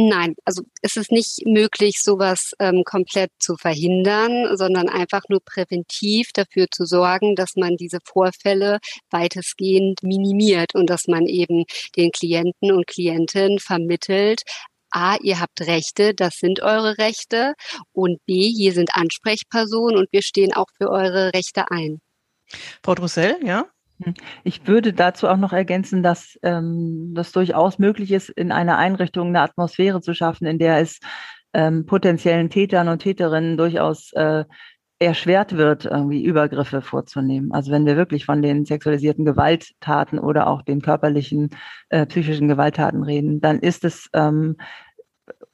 Nein, 0.03 0.35
also 0.47 0.63
es 0.81 0.97
ist 0.97 1.13
nicht 1.13 1.45
möglich, 1.45 2.01
sowas 2.03 2.53
ähm, 2.59 2.85
komplett 2.87 3.31
zu 3.39 3.57
verhindern, 3.57 4.57
sondern 4.57 4.89
einfach 4.89 5.21
nur 5.29 5.41
präventiv 5.45 6.31
dafür 6.33 6.69
zu 6.71 6.87
sorgen, 6.87 7.35
dass 7.35 7.55
man 7.55 7.77
diese 7.77 7.99
Vorfälle 8.03 8.79
weitestgehend 9.11 10.03
minimiert 10.03 10.75
und 10.75 10.89
dass 10.89 11.07
man 11.07 11.27
eben 11.27 11.65
den 11.99 12.13
Klienten 12.13 12.73
und 12.73 12.87
Klientinnen 12.87 13.59
vermittelt, 13.59 14.41
A, 14.91 15.17
ihr 15.23 15.39
habt 15.39 15.61
Rechte, 15.61 16.15
das 16.15 16.37
sind 16.37 16.63
eure 16.63 16.97
Rechte 16.97 17.53
und 17.93 18.25
B, 18.25 18.49
hier 18.49 18.73
sind 18.73 18.95
Ansprechpersonen 18.95 19.99
und 19.99 20.09
wir 20.13 20.23
stehen 20.23 20.55
auch 20.55 20.69
für 20.79 20.89
eure 20.89 21.35
Rechte 21.35 21.71
ein. 21.71 22.01
Frau 22.83 22.95
Drussell, 22.95 23.37
ja? 23.45 23.67
Hm. 24.03 24.15
Ich 24.45 24.67
würde 24.67 24.93
dazu 24.93 25.29
auch 25.29 25.37
noch 25.37 25.53
ergänzen, 25.53 26.03
dass 26.03 26.39
ähm, 26.43 27.13
das 27.15 27.33
durchaus 27.33 27.79
möglich 27.79 28.13
ist, 28.13 28.31
in 28.31 28.53
einer 28.53 28.79
Einrichtung 28.79 29.29
eine 29.29 29.43
Atmosphäre 29.43 30.01
zu 30.01 30.15
schaffen, 30.15 30.47
in 30.47 30.59
der 30.59 30.79
es 30.79 31.01
ähm, 31.53 31.87
potenziellen 31.87 32.51
Tätern 32.51 32.89
und 32.89 33.01
Täterinnen 33.01 33.57
durchaus 33.57 34.13
äh, 34.13 34.45
erschwert 35.01 35.57
wird, 35.57 35.87
irgendwie 35.87 36.23
Übergriffe 36.23 36.83
vorzunehmen. 36.83 37.53
Also 37.53 37.73
wenn 37.73 37.87
wir 37.87 37.97
wirklich 37.97 38.27
von 38.27 38.43
den 38.43 38.67
sexualisierten 38.67 39.25
Gewalttaten 39.25 40.19
oder 40.19 40.47
auch 40.47 40.63
den 40.63 40.83
körperlichen, 40.83 41.51
äh, 41.89 42.05
psychischen 42.07 42.49
Gewalttaten 42.49 43.03
reden, 43.03 43.41
dann 43.41 43.61
ist 43.61 43.85
es 43.85 44.11
ähm, 44.13 44.57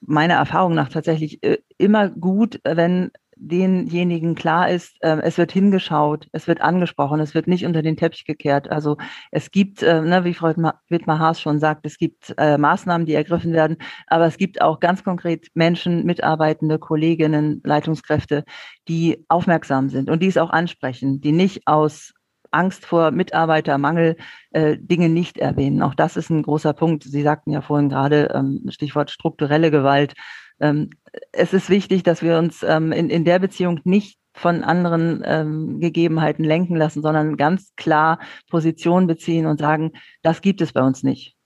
meiner 0.00 0.34
Erfahrung 0.34 0.74
nach 0.74 0.88
tatsächlich 0.88 1.42
äh, 1.44 1.58
immer 1.78 2.08
gut, 2.08 2.60
wenn 2.64 3.12
denjenigen 3.36 4.34
klar 4.34 4.70
ist, 4.70 4.96
äh, 5.02 5.18
es 5.22 5.36
wird 5.38 5.52
hingeschaut, 5.52 6.26
es 6.32 6.48
wird 6.48 6.62
angesprochen, 6.62 7.20
es 7.20 7.34
wird 7.34 7.46
nicht 7.46 7.66
unter 7.66 7.82
den 7.82 7.96
Teppich 7.96 8.24
gekehrt. 8.24 8.70
Also 8.70 8.96
es 9.30 9.50
gibt, 9.50 9.82
äh, 9.82 10.00
ne, 10.00 10.24
wie 10.24 10.34
Frau 10.34 10.54
Wittmar-Haas 10.88 11.40
schon 11.40 11.60
sagt, 11.60 11.84
es 11.86 11.98
gibt 11.98 12.34
äh, 12.38 12.56
Maßnahmen, 12.56 13.06
die 13.06 13.14
ergriffen 13.14 13.52
werden, 13.52 13.76
aber 14.06 14.26
es 14.26 14.38
gibt 14.38 14.62
auch 14.62 14.80
ganz 14.80 15.04
konkret 15.04 15.48
Menschen, 15.54 16.04
Mitarbeitende, 16.04 16.78
Kolleginnen, 16.78 17.60
Leitungskräfte, 17.62 18.44
die 18.88 19.24
aufmerksam 19.28 19.90
sind 19.90 20.10
und 20.10 20.22
die 20.22 20.28
es 20.28 20.38
auch 20.38 20.50
ansprechen, 20.50 21.20
die 21.20 21.32
nicht 21.32 21.66
aus 21.66 22.14
Angst 22.50 22.86
vor 22.86 23.10
Mitarbeitermangel 23.10 24.16
äh, 24.52 24.76
Dinge 24.78 25.10
nicht 25.10 25.36
erwähnen. 25.38 25.82
Auch 25.82 25.94
das 25.94 26.16
ist 26.16 26.30
ein 26.30 26.42
großer 26.42 26.72
Punkt. 26.72 27.04
Sie 27.04 27.22
sagten 27.22 27.50
ja 27.50 27.60
vorhin 27.60 27.90
gerade 27.90 28.30
ähm, 28.34 28.64
Stichwort 28.70 29.10
strukturelle 29.10 29.70
Gewalt 29.70 30.14
ähm, 30.60 30.90
es 31.32 31.52
ist 31.52 31.68
wichtig, 31.70 32.02
dass 32.02 32.22
wir 32.22 32.38
uns 32.38 32.62
ähm, 32.62 32.92
in, 32.92 33.10
in 33.10 33.24
der 33.24 33.38
Beziehung 33.38 33.80
nicht 33.84 34.18
von 34.34 34.62
anderen 34.64 35.22
ähm, 35.24 35.80
Gegebenheiten 35.80 36.44
lenken 36.44 36.76
lassen, 36.76 37.02
sondern 37.02 37.36
ganz 37.36 37.72
klar 37.76 38.20
Position 38.50 39.06
beziehen 39.06 39.46
und 39.46 39.60
sagen, 39.60 39.92
das 40.22 40.42
gibt 40.42 40.60
es 40.60 40.72
bei 40.72 40.82
uns 40.82 41.02
nicht. 41.02 41.36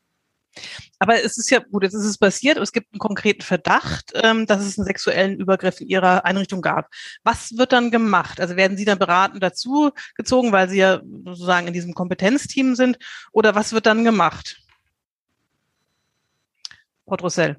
Aber 0.98 1.22
es 1.22 1.38
ist 1.38 1.50
ja 1.50 1.60
gut, 1.60 1.84
jetzt 1.84 1.94
ist 1.94 2.04
es 2.04 2.18
passiert, 2.18 2.58
es 2.58 2.72
gibt 2.72 2.92
einen 2.92 2.98
konkreten 2.98 3.42
Verdacht, 3.42 4.12
ähm, 4.14 4.46
dass 4.46 4.64
es 4.64 4.76
einen 4.76 4.86
sexuellen 4.86 5.38
Übergriff 5.38 5.80
in 5.80 5.86
Ihrer 5.86 6.24
Einrichtung 6.24 6.60
gab. 6.60 6.88
Was 7.22 7.56
wird 7.56 7.72
dann 7.72 7.92
gemacht? 7.92 8.40
Also 8.40 8.56
werden 8.56 8.76
Sie 8.76 8.84
dann 8.84 8.98
beraten 8.98 9.38
dazu 9.38 9.92
gezogen, 10.16 10.50
weil 10.50 10.68
Sie 10.68 10.78
ja 10.78 11.00
sozusagen 11.24 11.68
in 11.68 11.72
diesem 11.72 11.94
Kompetenzteam 11.94 12.74
sind? 12.74 12.98
Oder 13.32 13.54
was 13.54 13.72
wird 13.72 13.86
dann 13.86 14.04
gemacht? 14.04 14.60
Frau 17.06 17.16
Drossel. 17.16 17.56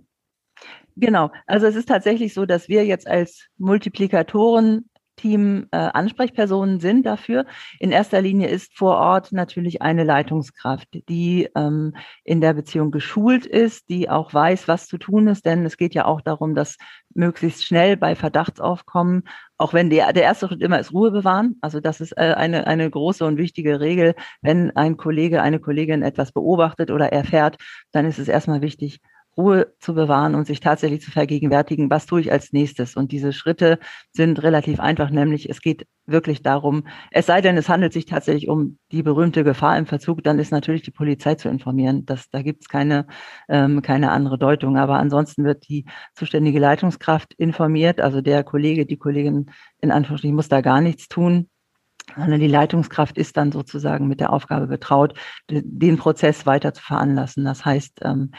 Genau. 0.95 1.31
Also 1.47 1.67
es 1.67 1.75
ist 1.75 1.87
tatsächlich 1.87 2.33
so, 2.33 2.45
dass 2.45 2.67
wir 2.67 2.85
jetzt 2.85 3.07
als 3.07 3.47
Multiplikatoren 3.57 4.89
Team 5.21 5.67
äh, 5.71 5.77
Ansprechpersonen 5.77 6.79
sind 6.79 7.05
dafür. 7.05 7.45
In 7.79 7.91
erster 7.91 8.21
Linie 8.21 8.47
ist 8.47 8.75
vor 8.75 8.97
Ort 8.97 9.31
natürlich 9.31 9.81
eine 9.81 10.03
Leitungskraft, 10.03 10.87
die 11.09 11.47
ähm, 11.55 11.93
in 12.23 12.41
der 12.41 12.53
Beziehung 12.53 12.91
geschult 12.91 13.45
ist, 13.45 13.89
die 13.89 14.09
auch 14.09 14.33
weiß, 14.33 14.67
was 14.67 14.87
zu 14.87 14.97
tun 14.97 15.27
ist, 15.27 15.45
denn 15.45 15.65
es 15.65 15.77
geht 15.77 15.93
ja 15.93 16.05
auch 16.05 16.21
darum, 16.21 16.55
dass 16.55 16.77
möglichst 17.13 17.65
schnell 17.65 17.97
bei 17.97 18.15
Verdachtsaufkommen, 18.15 19.23
auch 19.57 19.73
wenn 19.73 19.89
der, 19.89 20.11
der 20.13 20.23
erste 20.23 20.47
Schritt 20.47 20.61
immer 20.61 20.79
ist 20.79 20.93
Ruhe 20.93 21.11
bewahren. 21.11 21.57
Also 21.61 21.79
das 21.79 22.01
ist 22.01 22.13
äh, 22.13 22.33
eine, 22.35 22.65
eine 22.65 22.89
große 22.89 23.23
und 23.23 23.37
wichtige 23.37 23.79
Regel. 23.79 24.15
Wenn 24.41 24.75
ein 24.75 24.97
Kollege, 24.97 25.41
eine 25.41 25.59
Kollegin 25.59 26.01
etwas 26.01 26.31
beobachtet 26.31 26.89
oder 26.89 27.11
erfährt, 27.11 27.57
dann 27.91 28.05
ist 28.05 28.17
es 28.17 28.27
erstmal 28.27 28.61
wichtig, 28.61 29.01
Ruhe 29.37 29.73
zu 29.79 29.93
bewahren 29.93 30.35
und 30.35 30.45
sich 30.45 30.59
tatsächlich 30.59 31.01
zu 31.01 31.11
vergegenwärtigen, 31.11 31.89
was 31.89 32.05
tue 32.05 32.21
ich 32.21 32.31
als 32.31 32.51
nächstes. 32.53 32.95
Und 32.95 33.11
diese 33.11 33.33
Schritte 33.33 33.79
sind 34.11 34.41
relativ 34.43 34.79
einfach, 34.79 35.09
nämlich 35.09 35.49
es 35.49 35.61
geht 35.61 35.87
wirklich 36.05 36.41
darum, 36.41 36.85
es 37.11 37.27
sei 37.27 37.41
denn, 37.41 37.57
es 37.57 37.69
handelt 37.69 37.93
sich 37.93 38.05
tatsächlich 38.05 38.49
um 38.49 38.77
die 38.91 39.03
berühmte 39.03 39.43
Gefahr 39.43 39.77
im 39.77 39.85
Verzug, 39.85 40.23
dann 40.23 40.39
ist 40.39 40.51
natürlich 40.51 40.81
die 40.81 40.91
Polizei 40.91 41.35
zu 41.35 41.47
informieren. 41.47 42.05
Das, 42.05 42.29
da 42.29 42.41
gibt 42.41 42.63
es 42.63 42.69
keine, 42.69 43.07
ähm, 43.47 43.81
keine 43.81 44.11
andere 44.11 44.37
Deutung. 44.37 44.77
Aber 44.77 44.97
ansonsten 44.97 45.45
wird 45.45 45.67
die 45.69 45.85
zuständige 46.13 46.59
Leitungskraft 46.59 47.33
informiert, 47.35 48.01
also 48.01 48.21
der 48.21 48.43
Kollege, 48.43 48.85
die 48.85 48.97
Kollegin 48.97 49.51
in 49.79 49.91
Anführungsstrichen 49.91 50.35
muss 50.35 50.49
da 50.49 50.61
gar 50.61 50.81
nichts 50.81 51.07
tun 51.07 51.47
sondern 52.15 52.39
die 52.39 52.47
Leitungskraft 52.47 53.17
ist 53.17 53.37
dann 53.37 53.51
sozusagen 53.51 54.07
mit 54.07 54.19
der 54.19 54.33
Aufgabe 54.33 54.67
betraut, 54.67 55.13
den 55.49 55.97
Prozess 55.97 56.45
weiter 56.45 56.73
zu 56.73 56.81
veranlassen. 56.83 57.45
Das 57.45 57.63
heißt, 57.63 57.99
ähm, 58.03 58.31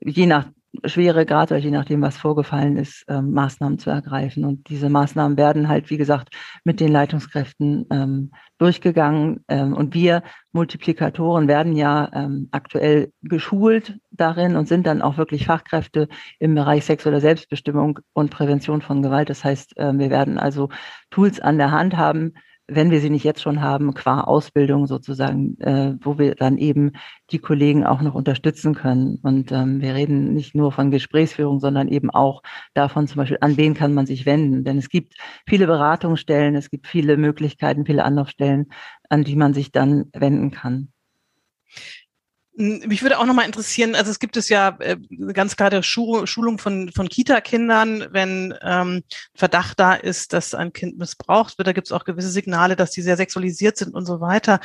je 0.00 0.26
nach 0.26 0.46
Schweregrad 0.84 1.50
oder 1.50 1.60
je 1.60 1.70
nachdem, 1.70 2.02
was 2.02 2.18
vorgefallen 2.18 2.76
ist, 2.76 3.04
ähm, 3.08 3.32
Maßnahmen 3.32 3.78
zu 3.78 3.90
ergreifen. 3.90 4.44
Und 4.44 4.68
diese 4.68 4.88
Maßnahmen 4.88 5.36
werden 5.36 5.68
halt, 5.68 5.90
wie 5.90 5.96
gesagt, 5.96 6.34
mit 6.64 6.80
den 6.80 6.92
Leitungskräften 6.92 7.86
ähm, 7.90 8.30
durchgegangen. 8.58 9.44
Ähm, 9.48 9.72
und 9.72 9.94
wir 9.94 10.22
Multiplikatoren 10.52 11.48
werden 11.48 11.76
ja 11.76 12.10
ähm, 12.12 12.48
aktuell 12.50 13.12
geschult 13.22 13.98
darin 14.10 14.56
und 14.56 14.68
sind 14.68 14.86
dann 14.86 15.02
auch 15.02 15.16
wirklich 15.16 15.46
Fachkräfte 15.46 16.08
im 16.38 16.54
Bereich 16.54 16.84
sexueller 16.84 17.20
Selbstbestimmung 17.20 18.00
und 18.12 18.30
Prävention 18.30 18.82
von 18.82 19.02
Gewalt. 19.02 19.30
Das 19.30 19.44
heißt, 19.44 19.76
äh, 19.78 19.92
wir 19.98 20.10
werden 20.10 20.38
also 20.38 20.68
Tools 21.10 21.40
an 21.40 21.58
der 21.58 21.70
Hand 21.70 21.96
haben, 21.96 22.34
wenn 22.68 22.90
wir 22.90 23.00
sie 23.00 23.10
nicht 23.10 23.24
jetzt 23.24 23.42
schon 23.42 23.62
haben, 23.62 23.94
qua 23.94 24.22
Ausbildung 24.22 24.86
sozusagen, 24.86 25.58
äh, 25.60 25.94
wo 26.00 26.18
wir 26.18 26.34
dann 26.34 26.58
eben 26.58 26.92
die 27.30 27.38
Kollegen 27.38 27.86
auch 27.86 28.02
noch 28.02 28.14
unterstützen 28.14 28.74
können. 28.74 29.18
Und 29.22 29.52
ähm, 29.52 29.80
wir 29.80 29.94
reden 29.94 30.34
nicht 30.34 30.54
nur 30.54 30.72
von 30.72 30.90
Gesprächsführung, 30.90 31.60
sondern 31.60 31.88
eben 31.88 32.10
auch 32.10 32.42
davon 32.74 33.06
zum 33.06 33.18
Beispiel, 33.18 33.38
an 33.40 33.56
wen 33.56 33.74
kann 33.74 33.94
man 33.94 34.06
sich 34.06 34.26
wenden. 34.26 34.64
Denn 34.64 34.78
es 34.78 34.88
gibt 34.88 35.14
viele 35.48 35.66
Beratungsstellen, 35.66 36.56
es 36.56 36.70
gibt 36.70 36.88
viele 36.88 37.16
Möglichkeiten, 37.16 37.86
viele 37.86 38.04
Anlaufstellen, 38.04 38.66
an 39.08 39.22
die 39.22 39.36
man 39.36 39.54
sich 39.54 39.70
dann 39.70 40.06
wenden 40.12 40.50
kann. 40.50 40.88
Mich 42.58 43.02
würde 43.02 43.18
auch 43.18 43.26
nochmal 43.26 43.44
interessieren, 43.44 43.94
also 43.94 44.10
es 44.10 44.18
gibt 44.18 44.36
es 44.38 44.48
ja 44.48 44.78
äh, 44.80 44.96
ganz 45.34 45.56
klare 45.56 45.82
Schulung 45.82 46.58
von, 46.58 46.90
von 46.90 47.06
Kita-Kindern, 47.06 48.06
wenn 48.12 48.54
ähm, 48.62 49.02
Verdacht 49.34 49.78
da 49.78 49.92
ist, 49.92 50.32
dass 50.32 50.54
ein 50.54 50.72
Kind 50.72 50.96
missbraucht 50.96 51.58
wird. 51.58 51.68
Da 51.68 51.72
gibt 51.72 51.88
es 51.88 51.92
auch 51.92 52.04
gewisse 52.04 52.30
Signale, 52.30 52.74
dass 52.74 52.92
die 52.92 53.02
sehr 53.02 53.18
sexualisiert 53.18 53.76
sind 53.76 53.94
und 53.94 54.06
so 54.06 54.22
weiter. 54.22 54.60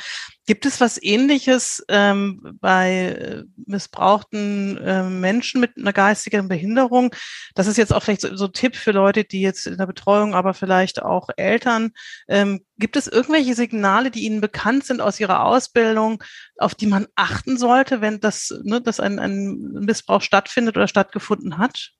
Gibt 0.46 0.64
es 0.64 0.80
was 0.80 1.00
Ähnliches 1.02 1.84
ähm, 1.88 2.56
bei 2.60 2.92
äh, 2.92 3.44
missbrauchten 3.66 4.78
äh, 4.78 5.02
Menschen 5.04 5.60
mit 5.60 5.76
einer 5.76 5.92
geistigen 5.92 6.48
Behinderung? 6.48 7.14
Das 7.54 7.66
ist 7.66 7.76
jetzt 7.76 7.92
auch 7.92 8.02
vielleicht 8.02 8.22
so, 8.22 8.34
so 8.34 8.46
ein 8.46 8.52
Tipp 8.54 8.74
für 8.74 8.92
Leute, 8.92 9.24
die 9.24 9.42
jetzt 9.42 9.66
in 9.66 9.76
der 9.76 9.86
Betreuung, 9.86 10.34
aber 10.34 10.54
vielleicht 10.54 11.02
auch 11.02 11.28
Eltern. 11.36 11.90
Ähm, 12.26 12.64
gibt 12.78 12.96
es 12.96 13.06
irgendwelche 13.06 13.54
Signale, 13.54 14.10
die 14.10 14.24
Ihnen 14.24 14.40
bekannt 14.40 14.84
sind 14.84 15.00
aus 15.00 15.20
Ihrer 15.20 15.44
Ausbildung, 15.44 16.24
auf 16.58 16.74
die 16.74 16.86
man 16.86 17.06
achten 17.14 17.56
sollte, 17.82 18.00
wenn 18.00 18.20
das, 18.20 18.54
ne, 18.64 18.80
dass 18.80 19.00
ein, 19.00 19.18
ein 19.18 19.56
Missbrauch 19.72 20.22
stattfindet 20.22 20.76
oder 20.76 20.86
stattgefunden 20.86 21.58
hat? 21.58 21.90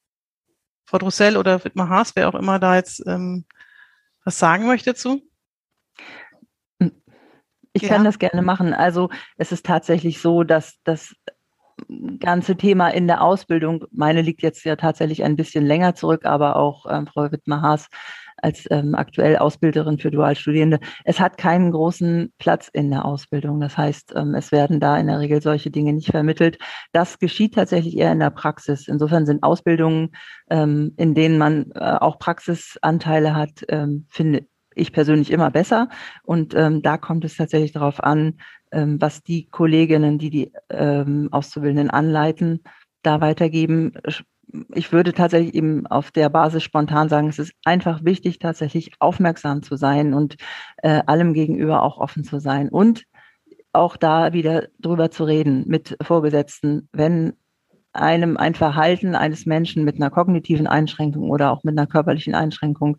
Frau 0.85 0.99
Drussell 0.99 1.37
oder 1.37 1.65
Wittmar 1.65 1.89
Haas, 1.89 2.15
wer 2.15 2.29
auch 2.29 2.35
immer 2.35 2.59
da 2.59 2.77
jetzt 2.77 3.03
ähm, 3.07 3.45
was 4.25 4.39
sagen 4.39 4.67
möchte 4.67 4.95
zu? 4.95 5.23
Ich 7.73 7.83
ja. 7.83 7.89
kann 7.89 8.05
das 8.05 8.19
gerne 8.19 8.43
machen. 8.43 8.75
Also 8.75 9.11
es 9.39 9.51
ist 9.51 9.67
tatsächlich 9.67 10.21
so, 10.21 10.45
dass 10.45 10.79
das 10.85 11.15
ganze 12.21 12.57
Thema 12.57 12.89
in 12.89 13.07
der 13.07 13.23
Ausbildung, 13.23 13.87
meine 13.91 14.23
liegt 14.23 14.43
jetzt 14.43 14.65
ja 14.65 14.77
tatsächlich 14.77 15.25
ein 15.25 15.37
bisschen 15.37 15.65
länger 15.67 15.95
zurück, 15.95 16.25
aber 16.27 16.57
auch 16.57 16.87
ähm, 16.89 17.07
Frau 17.07 17.33
Wittmer-Haas 17.33 17.89
als 18.43 18.67
ähm, 18.71 18.95
aktuell 18.95 19.37
Ausbilderin 19.37 19.99
für 19.99 20.11
Dualstudierende. 20.11 20.81
Es 21.05 21.21
hat 21.21 21.39
keinen 21.39 21.71
großen 21.71 22.33
Platz 22.39 22.69
in 22.73 22.91
der 22.91 23.05
Ausbildung. 23.05 23.61
Das 23.61 23.77
heißt, 23.79 24.13
ähm, 24.17 24.35
es 24.35 24.53
werden 24.53 24.81
da 24.81 24.99
in 24.99 25.07
der 25.07 25.21
Regel 25.21 25.41
solche 25.41 25.71
Dinge 25.71 25.93
nicht 25.93 26.11
vermittelt. 26.11 26.59
Das 26.93 27.19
geschieht 27.19 27.55
tatsächlich 27.55 27.97
eher 27.97 28.13
in 28.13 28.21
der 28.21 28.31
Praxis. 28.31 28.89
Insofern 28.89 29.27
sind 29.27 29.43
Ausbildungen, 29.43 30.11
ähm, 30.51 30.93
in 30.97 31.15
denen 31.15 31.39
man 31.39 31.71
äh, 31.75 31.97
auch 32.01 32.19
Praxisanteile 32.19 33.35
hat, 33.35 33.65
ähm, 33.69 34.07
finde 34.11 34.47
ich 34.75 34.93
persönlich 34.93 35.31
immer 35.31 35.51
besser. 35.51 35.89
Und 36.23 36.55
ähm, 36.55 36.83
da 36.83 36.97
kommt 36.97 37.25
es 37.25 37.37
tatsächlich 37.37 37.73
darauf 37.73 38.03
an, 38.03 38.39
ähm, 38.73 39.01
was 39.01 39.23
die 39.23 39.49
Kolleginnen, 39.49 40.19
die 40.19 40.31
die 40.31 40.53
ähm, 40.71 41.29
Auszubildenden 41.31 41.91
anleiten, 41.91 42.63
da 43.03 43.21
weitergeben. 43.21 43.93
Ich 44.75 44.93
würde 44.93 45.13
tatsächlich 45.13 45.55
eben 45.55 45.87
auf 45.87 46.11
der 46.11 46.29
Basis 46.29 46.63
spontan 46.63 47.09
sagen, 47.09 47.29
es 47.29 47.39
ist 47.39 47.53
einfach 47.65 48.05
wichtig, 48.05 48.39
tatsächlich 48.39 48.93
aufmerksam 48.99 49.63
zu 49.63 49.77
sein 49.77 50.15
und 50.15 50.37
äh, 50.79 51.03
allem 51.07 51.35
gegenüber 51.35 51.83
auch 51.83 51.99
offen 51.99 52.25
zu 52.25 52.39
sein 52.41 52.69
und 52.69 53.05
auch 53.73 53.97
da 53.97 54.33
wieder 54.33 54.69
drüber 54.79 55.11
zu 55.11 55.25
reden 55.25 55.65
mit 55.67 55.97
Vorgesetzten, 56.03 56.89
wenn 56.93 57.35
einem 57.95 58.37
ein 58.37 58.55
Verhalten 58.55 59.15
eines 59.15 59.47
Menschen 59.47 59.85
mit 59.85 59.97
einer 59.97 60.11
kognitiven 60.11 60.67
Einschränkung 60.67 61.31
oder 61.31 61.51
auch 61.53 61.65
mit 61.65 61.79
einer 61.79 61.87
körperlichen 61.87 62.35
Einschränkung 62.35 62.99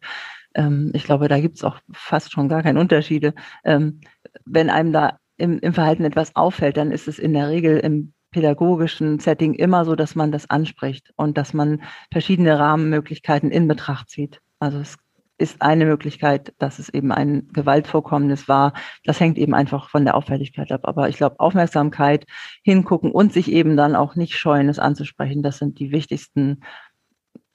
ähm, 0.56 0.92
ich 0.94 1.04
glaube, 1.04 1.28
da 1.28 1.40
gibt 1.40 1.58
es 1.58 1.64
auch 1.64 1.80
fast 1.92 2.32
schon 2.32 2.50
gar 2.50 2.64
keine 2.64 2.80
Unterschiede. 2.80 3.34
Ähm, 3.64 4.02
wenn 4.46 4.70
einem 4.70 4.94
da 4.94 5.18
im, 5.38 5.60
im 5.60 5.74
Verhalten 5.74 6.06
etwas 6.06 6.36
auffällt, 6.36 6.78
dann 6.78 6.92
ist 6.92 7.08
es 7.08 7.20
in 7.20 7.34
der 7.34 7.50
Regel 7.50 7.80
im 7.80 8.14
pädagogischen 8.34 9.20
Setting 9.20 9.54
immer 9.54 9.86
so, 9.86 9.96
dass 9.96 10.16
man 10.16 10.32
das 10.32 10.50
anspricht 10.50 11.14
und 11.16 11.38
dass 11.38 11.54
man 11.54 11.82
verschiedene 12.12 12.60
Rahmenmöglichkeiten 12.60 13.50
in 13.52 13.70
Betracht 13.70 14.10
zieht. 14.10 14.42
Also 14.60 14.80
es 14.80 14.98
ist 15.38 15.62
eine 15.62 15.86
Möglichkeit, 15.86 16.54
dass 16.58 16.80
es 16.80 16.90
eben 16.90 17.12
ein 17.12 17.48
Gewaltvorkommnis 17.54 18.48
war. 18.48 18.74
Das 19.04 19.20
hängt 19.20 19.38
eben 19.38 19.54
einfach 19.54 19.90
von 19.90 20.06
der 20.06 20.16
Auffälligkeit 20.16 20.72
ab. 20.72 20.82
Aber 20.84 21.10
ich 21.10 21.18
glaube, 21.18 21.40
Aufmerksamkeit, 21.40 22.26
hingucken 22.64 23.12
und 23.12 23.34
sich 23.34 23.52
eben 23.52 23.78
dann 23.78 23.96
auch 23.96 24.16
nicht 24.16 24.38
scheuen, 24.38 24.70
es 24.70 24.80
anzusprechen, 24.80 25.42
das 25.42 25.58
sind 25.58 25.80
die 25.80 25.92
wichtigsten 25.92 26.62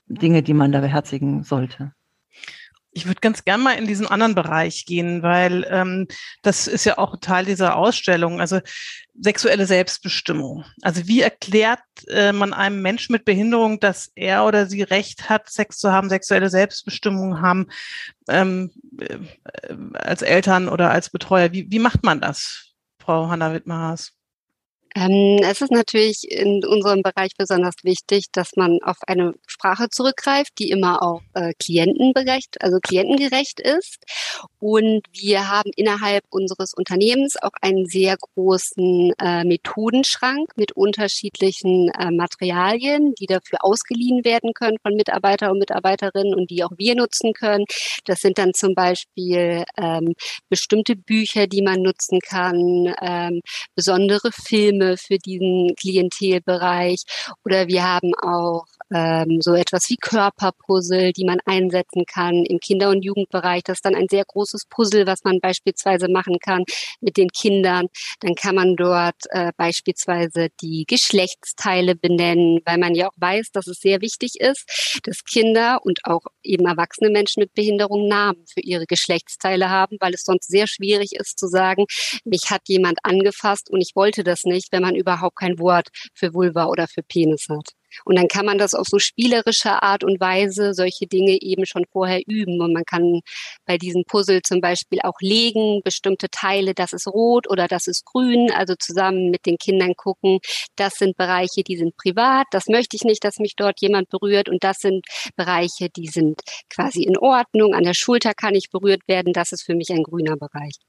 Dinge, 0.06 0.42
die 0.42 0.54
man 0.54 0.72
da 0.72 0.80
beherzigen 0.80 1.42
sollte. 1.42 1.92
Ich 2.98 3.06
würde 3.06 3.20
ganz 3.20 3.44
gern 3.44 3.60
mal 3.60 3.78
in 3.78 3.86
diesen 3.86 4.08
anderen 4.08 4.34
Bereich 4.34 4.84
gehen, 4.84 5.22
weil 5.22 5.64
ähm, 5.70 6.08
das 6.42 6.66
ist 6.66 6.84
ja 6.84 6.98
auch 6.98 7.14
Teil 7.20 7.44
dieser 7.44 7.76
Ausstellung. 7.76 8.40
Also 8.40 8.58
sexuelle 9.14 9.66
Selbstbestimmung. 9.66 10.64
Also 10.82 11.06
wie 11.06 11.20
erklärt 11.20 11.78
äh, 12.08 12.32
man 12.32 12.52
einem 12.52 12.82
Menschen 12.82 13.12
mit 13.12 13.24
Behinderung, 13.24 13.78
dass 13.78 14.10
er 14.16 14.44
oder 14.46 14.66
sie 14.66 14.82
Recht 14.82 15.30
hat, 15.30 15.48
Sex 15.48 15.78
zu 15.78 15.92
haben, 15.92 16.08
sexuelle 16.08 16.50
Selbstbestimmung 16.50 17.40
haben 17.40 17.68
ähm, 18.28 18.72
äh, 18.98 19.18
als 19.94 20.22
Eltern 20.22 20.68
oder 20.68 20.90
als 20.90 21.10
Betreuer? 21.10 21.52
Wie, 21.52 21.70
wie 21.70 21.78
macht 21.78 22.02
man 22.02 22.20
das, 22.20 22.72
Frau 22.98 23.28
Hanna 23.28 23.52
Wittmahas? 23.52 24.17
Ähm, 24.94 25.38
es 25.42 25.60
ist 25.60 25.70
natürlich 25.70 26.30
in 26.30 26.64
unserem 26.64 27.02
Bereich 27.02 27.32
besonders 27.36 27.74
wichtig, 27.82 28.26
dass 28.32 28.56
man 28.56 28.78
auf 28.82 28.96
eine 29.06 29.34
Sprache 29.46 29.88
zurückgreift, 29.90 30.52
die 30.58 30.70
immer 30.70 31.02
auch 31.02 31.22
äh, 31.34 31.52
klientengerecht, 31.58 32.60
also 32.60 32.78
klientengerecht 32.80 33.60
ist. 33.60 33.98
Und 34.58 35.02
wir 35.12 35.48
haben 35.48 35.70
innerhalb 35.76 36.24
unseres 36.30 36.74
Unternehmens 36.74 37.36
auch 37.40 37.52
einen 37.60 37.86
sehr 37.86 38.16
großen 38.16 39.12
äh, 39.20 39.44
Methodenschrank 39.44 40.56
mit 40.56 40.72
unterschiedlichen 40.72 41.90
äh, 41.90 42.10
Materialien, 42.10 43.14
die 43.14 43.26
dafür 43.26 43.58
ausgeliehen 43.60 44.24
werden 44.24 44.52
können 44.54 44.78
von 44.82 44.94
Mitarbeiter 44.94 45.50
und 45.50 45.58
Mitarbeiterinnen 45.58 46.34
und 46.34 46.50
die 46.50 46.64
auch 46.64 46.72
wir 46.76 46.94
nutzen 46.94 47.32
können. 47.34 47.64
Das 48.04 48.20
sind 48.20 48.38
dann 48.38 48.54
zum 48.54 48.74
Beispiel 48.74 49.64
ähm, 49.76 50.14
bestimmte 50.48 50.96
Bücher, 50.96 51.46
die 51.46 51.62
man 51.62 51.82
nutzen 51.82 52.20
kann, 52.20 52.94
ähm, 53.00 53.42
besondere 53.74 54.30
Filme, 54.32 54.77
für 54.96 55.18
diesen 55.18 55.74
Klientelbereich. 55.76 57.02
Oder 57.44 57.68
wir 57.68 57.82
haben 57.84 58.14
auch 58.14 58.64
ähm, 58.92 59.40
so 59.40 59.54
etwas 59.54 59.88
wie 59.90 59.96
Körperpuzzle, 59.96 61.12
die 61.12 61.24
man 61.24 61.40
einsetzen 61.44 62.04
kann 62.06 62.44
im 62.44 62.58
Kinder- 62.58 62.90
und 62.90 63.04
Jugendbereich. 63.04 63.62
Das 63.64 63.78
ist 63.78 63.84
dann 63.84 63.94
ein 63.94 64.08
sehr 64.08 64.24
großes 64.24 64.66
Puzzle, 64.70 65.06
was 65.06 65.24
man 65.24 65.40
beispielsweise 65.40 66.08
machen 66.08 66.38
kann 66.40 66.64
mit 67.00 67.16
den 67.16 67.28
Kindern. 67.28 67.86
Dann 68.20 68.34
kann 68.34 68.54
man 68.54 68.76
dort 68.76 69.16
äh, 69.30 69.52
beispielsweise 69.56 70.48
die 70.60 70.84
Geschlechtsteile 70.86 71.94
benennen, 71.94 72.60
weil 72.64 72.78
man 72.78 72.94
ja 72.94 73.08
auch 73.08 73.16
weiß, 73.16 73.50
dass 73.52 73.66
es 73.66 73.80
sehr 73.80 74.00
wichtig 74.00 74.40
ist, 74.40 75.00
dass 75.04 75.24
Kinder 75.24 75.80
und 75.84 76.00
auch 76.04 76.22
eben 76.42 76.66
erwachsene 76.66 77.10
Menschen 77.10 77.40
mit 77.40 77.54
Behinderung 77.54 78.08
Namen 78.08 78.44
für 78.52 78.60
ihre 78.60 78.86
Geschlechtsteile 78.86 79.70
haben, 79.70 79.96
weil 80.00 80.14
es 80.14 80.22
sonst 80.24 80.48
sehr 80.48 80.66
schwierig 80.66 81.12
ist 81.12 81.38
zu 81.38 81.46
sagen, 81.46 81.84
mich 82.24 82.50
hat 82.50 82.62
jemand 82.68 82.98
angefasst 83.02 83.70
und 83.70 83.80
ich 83.80 83.92
wollte 83.94 84.24
das 84.24 84.44
nicht, 84.44 84.67
wenn 84.72 84.82
man 84.82 84.94
überhaupt 84.94 85.36
kein 85.36 85.58
Wort 85.58 85.88
für 86.14 86.34
Vulva 86.34 86.66
oder 86.66 86.86
für 86.88 87.02
Penis 87.02 87.46
hat. 87.48 87.70
Und 88.04 88.16
dann 88.16 88.28
kann 88.28 88.46
man 88.46 88.58
das 88.58 88.74
auf 88.74 88.86
so 88.86 88.98
spielerische 88.98 89.82
Art 89.82 90.04
und 90.04 90.20
Weise 90.20 90.74
solche 90.74 91.06
Dinge 91.06 91.38
eben 91.40 91.66
schon 91.66 91.84
vorher 91.90 92.20
üben. 92.26 92.60
Und 92.60 92.72
man 92.72 92.84
kann 92.84 93.20
bei 93.64 93.78
diesem 93.78 94.04
Puzzle 94.04 94.42
zum 94.42 94.60
Beispiel 94.60 95.00
auch 95.02 95.18
legen, 95.20 95.80
bestimmte 95.84 96.28
Teile, 96.30 96.74
das 96.74 96.92
ist 96.92 97.06
rot 97.06 97.48
oder 97.48 97.68
das 97.68 97.86
ist 97.86 98.04
grün, 98.04 98.50
also 98.52 98.74
zusammen 98.78 99.30
mit 99.30 99.46
den 99.46 99.56
Kindern 99.58 99.94
gucken, 99.96 100.38
das 100.76 100.94
sind 100.94 101.16
Bereiche, 101.16 101.62
die 101.62 101.76
sind 101.76 101.96
privat, 101.96 102.46
das 102.50 102.68
möchte 102.68 102.96
ich 102.96 103.04
nicht, 103.04 103.24
dass 103.24 103.38
mich 103.38 103.56
dort 103.56 103.80
jemand 103.80 104.08
berührt. 104.10 104.48
Und 104.48 104.64
das 104.64 104.78
sind 104.78 105.06
Bereiche, 105.36 105.88
die 105.90 106.08
sind 106.08 106.40
quasi 106.70 107.02
in 107.02 107.16
Ordnung, 107.16 107.74
an 107.74 107.84
der 107.84 107.94
Schulter 107.94 108.34
kann 108.34 108.54
ich 108.54 108.70
berührt 108.70 109.02
werden, 109.08 109.32
das 109.32 109.52
ist 109.52 109.64
für 109.64 109.74
mich 109.74 109.90
ein 109.90 110.02
grüner 110.02 110.36
Bereich. 110.36 110.87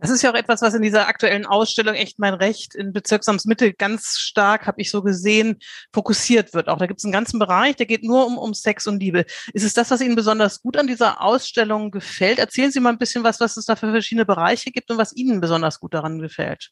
Das 0.00 0.10
ist 0.10 0.22
ja 0.22 0.30
auch 0.30 0.36
etwas, 0.36 0.62
was 0.62 0.74
in 0.74 0.82
dieser 0.82 1.08
aktuellen 1.08 1.44
Ausstellung 1.44 1.94
echt 1.94 2.20
mein 2.20 2.34
Recht 2.34 2.76
in 2.76 2.92
Bezirksamtsmitte 2.92 3.74
ganz 3.74 4.18
stark, 4.18 4.66
habe 4.66 4.80
ich 4.80 4.90
so 4.92 5.02
gesehen, 5.02 5.58
fokussiert 5.92 6.54
wird. 6.54 6.68
Auch 6.68 6.78
da 6.78 6.86
gibt 6.86 7.00
es 7.00 7.04
einen 7.04 7.12
ganzen 7.12 7.40
Bereich, 7.40 7.74
der 7.76 7.86
geht 7.86 8.04
nur 8.04 8.24
um, 8.26 8.38
um 8.38 8.54
Sex 8.54 8.86
und 8.86 9.00
Liebe. 9.00 9.24
Ist 9.52 9.64
es 9.64 9.74
das, 9.74 9.90
was 9.90 10.00
Ihnen 10.00 10.14
besonders 10.14 10.62
gut 10.62 10.76
an 10.76 10.86
dieser 10.86 11.20
Ausstellung 11.20 11.90
gefällt? 11.90 12.38
Erzählen 12.38 12.70
Sie 12.70 12.78
mal 12.78 12.90
ein 12.90 12.98
bisschen 12.98 13.24
was, 13.24 13.40
was 13.40 13.56
es 13.56 13.64
da 13.64 13.74
für 13.74 13.90
verschiedene 13.90 14.24
Bereiche 14.24 14.70
gibt 14.70 14.90
und 14.90 14.98
was 14.98 15.16
Ihnen 15.16 15.40
besonders 15.40 15.80
gut 15.80 15.94
daran 15.94 16.20
gefällt. 16.20 16.70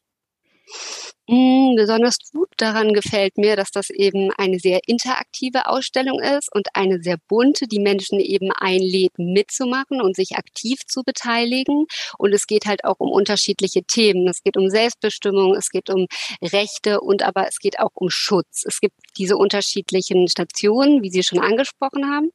Mm, 1.28 1.74
besonders 1.74 2.18
gut 2.32 2.48
daran 2.56 2.92
gefällt 2.92 3.36
mir, 3.36 3.56
dass 3.56 3.72
das 3.72 3.90
eben 3.90 4.30
eine 4.38 4.60
sehr 4.60 4.80
interaktive 4.86 5.66
Ausstellung 5.66 6.20
ist 6.20 6.48
und 6.54 6.68
eine 6.74 7.02
sehr 7.02 7.16
bunte, 7.28 7.66
die 7.66 7.80
Menschen 7.80 8.20
eben 8.20 8.52
einlädt, 8.52 9.18
mitzumachen 9.18 10.00
und 10.00 10.14
sich 10.14 10.36
aktiv 10.36 10.86
zu 10.86 11.02
beteiligen. 11.02 11.86
Und 12.18 12.32
es 12.32 12.46
geht 12.46 12.66
halt 12.66 12.84
auch 12.84 13.00
um 13.00 13.10
unterschiedliche 13.10 13.82
Themen. 13.82 14.28
Es 14.28 14.40
geht 14.44 14.56
um 14.56 14.68
Selbstbestimmung, 14.70 15.56
es 15.56 15.70
geht 15.70 15.90
um 15.90 16.06
Rechte 16.42 17.00
und 17.00 17.24
aber 17.24 17.48
es 17.48 17.58
geht 17.58 17.80
auch 17.80 17.90
um 17.94 18.08
Schutz. 18.08 18.62
Es 18.64 18.78
gibt 18.80 18.94
diese 19.18 19.36
unterschiedlichen 19.36 20.28
Stationen, 20.28 21.02
wie 21.02 21.10
Sie 21.10 21.24
schon 21.24 21.40
angesprochen 21.40 22.06
haben. 22.08 22.30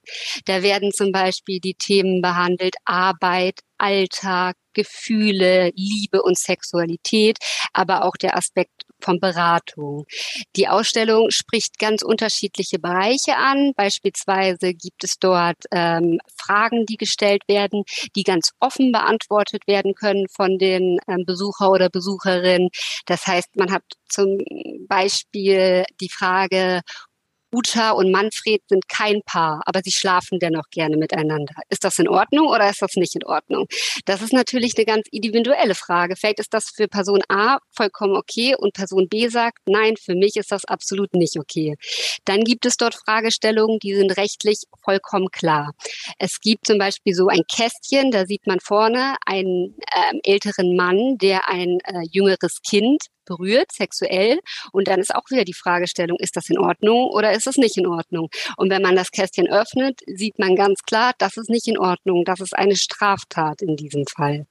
Da 0.46 0.64
werden 0.64 0.92
zum 0.92 1.14
Beispiel 1.14 1.60
die 1.62 1.76
Themen 1.76 2.22
behandelt 2.22 2.76
Arbeit, 2.84 3.60
Alltag, 3.78 4.56
Gefühle, 4.74 5.72
Liebe 5.76 6.22
und 6.22 6.38
Sexualität, 6.38 7.38
aber 7.74 8.06
auch 8.06 8.16
der 8.16 8.38
Aspekt 8.38 8.81
von 9.02 9.20
Beratung. 9.20 10.06
Die 10.56 10.68
Ausstellung 10.68 11.30
spricht 11.30 11.80
ganz 11.80 12.02
unterschiedliche 12.02 12.80
Bereiche 12.80 13.36
an. 13.38 13.74
Beispielsweise 13.76 14.74
gibt 14.74 15.04
es 15.04 15.18
dort 15.20 15.58
ähm, 15.72 16.20
Fragen, 16.38 16.86
die 16.86 16.98
gestellt 16.98 17.44
werden, 17.48 17.84
die 18.16 18.24
ganz 18.24 18.52
offen 18.60 18.92
beantwortet 18.92 19.68
werden 19.68 19.94
können 19.96 20.26
von 20.36 20.58
den 20.58 21.00
ähm, 21.08 21.26
Besucher 21.26 21.72
oder 21.72 21.90
Besucherinnen. 21.90 22.70
Das 23.06 23.28
heißt, 23.28 23.56
man 23.56 23.72
hat 23.72 23.84
zum 24.10 24.40
Beispiel 24.88 25.86
die 26.00 26.10
Frage, 26.10 26.82
Uta 27.54 27.92
und 27.92 28.12
Manfred 28.12 28.62
sind 28.68 28.88
kein 28.88 29.22
Paar, 29.26 29.62
aber 29.66 29.82
sie 29.84 29.92
schlafen 29.92 30.40
dennoch 30.40 30.70
gerne 30.72 30.98
miteinander. 30.98 31.54
Ist 31.70 31.84
das 31.84 32.00
in 32.00 32.08
Ordnung 32.08 32.48
oder 32.48 32.70
ist 32.70 32.82
das 32.82 32.96
nicht 32.96 33.16
in 33.16 33.26
Ordnung? 33.26 33.68
Das 34.06 34.22
ist 34.22 34.34
natürlich 34.34 34.74
eine 34.78 34.86
ganz 34.86 35.08
individuelle 35.12 35.76
Frage. 35.76 36.16
Vielleicht 36.16 36.40
ist 36.40 36.54
das 36.54 36.70
für 36.70 36.88
Person 36.88 37.22
A 37.30 37.60
vollkommen 37.72 38.16
okay 38.16 38.56
und 38.58 38.74
Person 38.74 39.08
B 39.10 39.28
sagt, 39.28 39.60
nein, 39.66 39.96
für 39.98 40.16
mich 40.16 40.38
ist 40.38 40.52
das 40.52 40.66
absolut 40.66 41.14
nicht 41.14 41.38
okay. 41.38 41.76
Dann 42.26 42.44
gibt 42.44 42.66
es 42.66 42.78
dort 42.78 42.96
Fragestellungen, 42.96 43.80
die 43.80 43.96
sind 43.96 44.18
rechtlich 44.18 44.64
vollkommen 44.84 45.30
klar. 45.32 45.74
Es 46.20 46.40
gibt 46.40 46.66
zum 46.66 46.78
Beispiel 46.78 47.14
so 47.14 47.28
ein 47.28 47.44
Kästchen, 47.52 48.12
da 48.12 48.26
sieht 48.26 48.48
man 48.48 48.60
vorne 48.60 49.16
einen 49.26 49.76
äh, 49.94 50.32
älteren 50.32 50.76
Mann, 50.76 51.18
der 51.18 51.50
ein 51.50 51.80
äh, 51.84 52.04
jüngeres 52.12 52.62
Kind 52.62 53.04
berührt, 53.26 53.72
sexuell. 53.72 54.40
Und 54.72 54.88
dann 54.88 55.00
ist 55.00 55.14
auch 55.14 55.30
wieder 55.30 55.46
die 55.46 55.54
Fragestellung, 55.54 56.18
ist 56.20 56.36
das 56.36 56.50
in 56.50 56.60
Ordnung 56.60 57.10
oder 57.10 57.32
ist 57.34 57.48
es 57.48 57.58
nicht 57.58 57.78
in 57.78 57.88
Ordnung? 57.88 58.30
Und 58.58 58.70
wenn 58.70 58.82
man 58.82 58.96
das 58.96 59.12
Kästchen 59.12 59.48
öffnet, 59.48 60.02
sieht 60.08 60.40
man 60.40 60.56
ganz 60.56 60.82
klar, 60.84 61.14
das 61.18 61.38
ist 61.38 61.50
nicht 61.50 61.68
in 61.68 61.78
Ordnung. 61.78 62.26
Das 62.26 62.40
ist 62.40 62.58
eine 62.58 62.76
Straftat 62.76 63.62
in 63.62 63.76
diesem 63.76 64.06
Fall. 64.06 64.46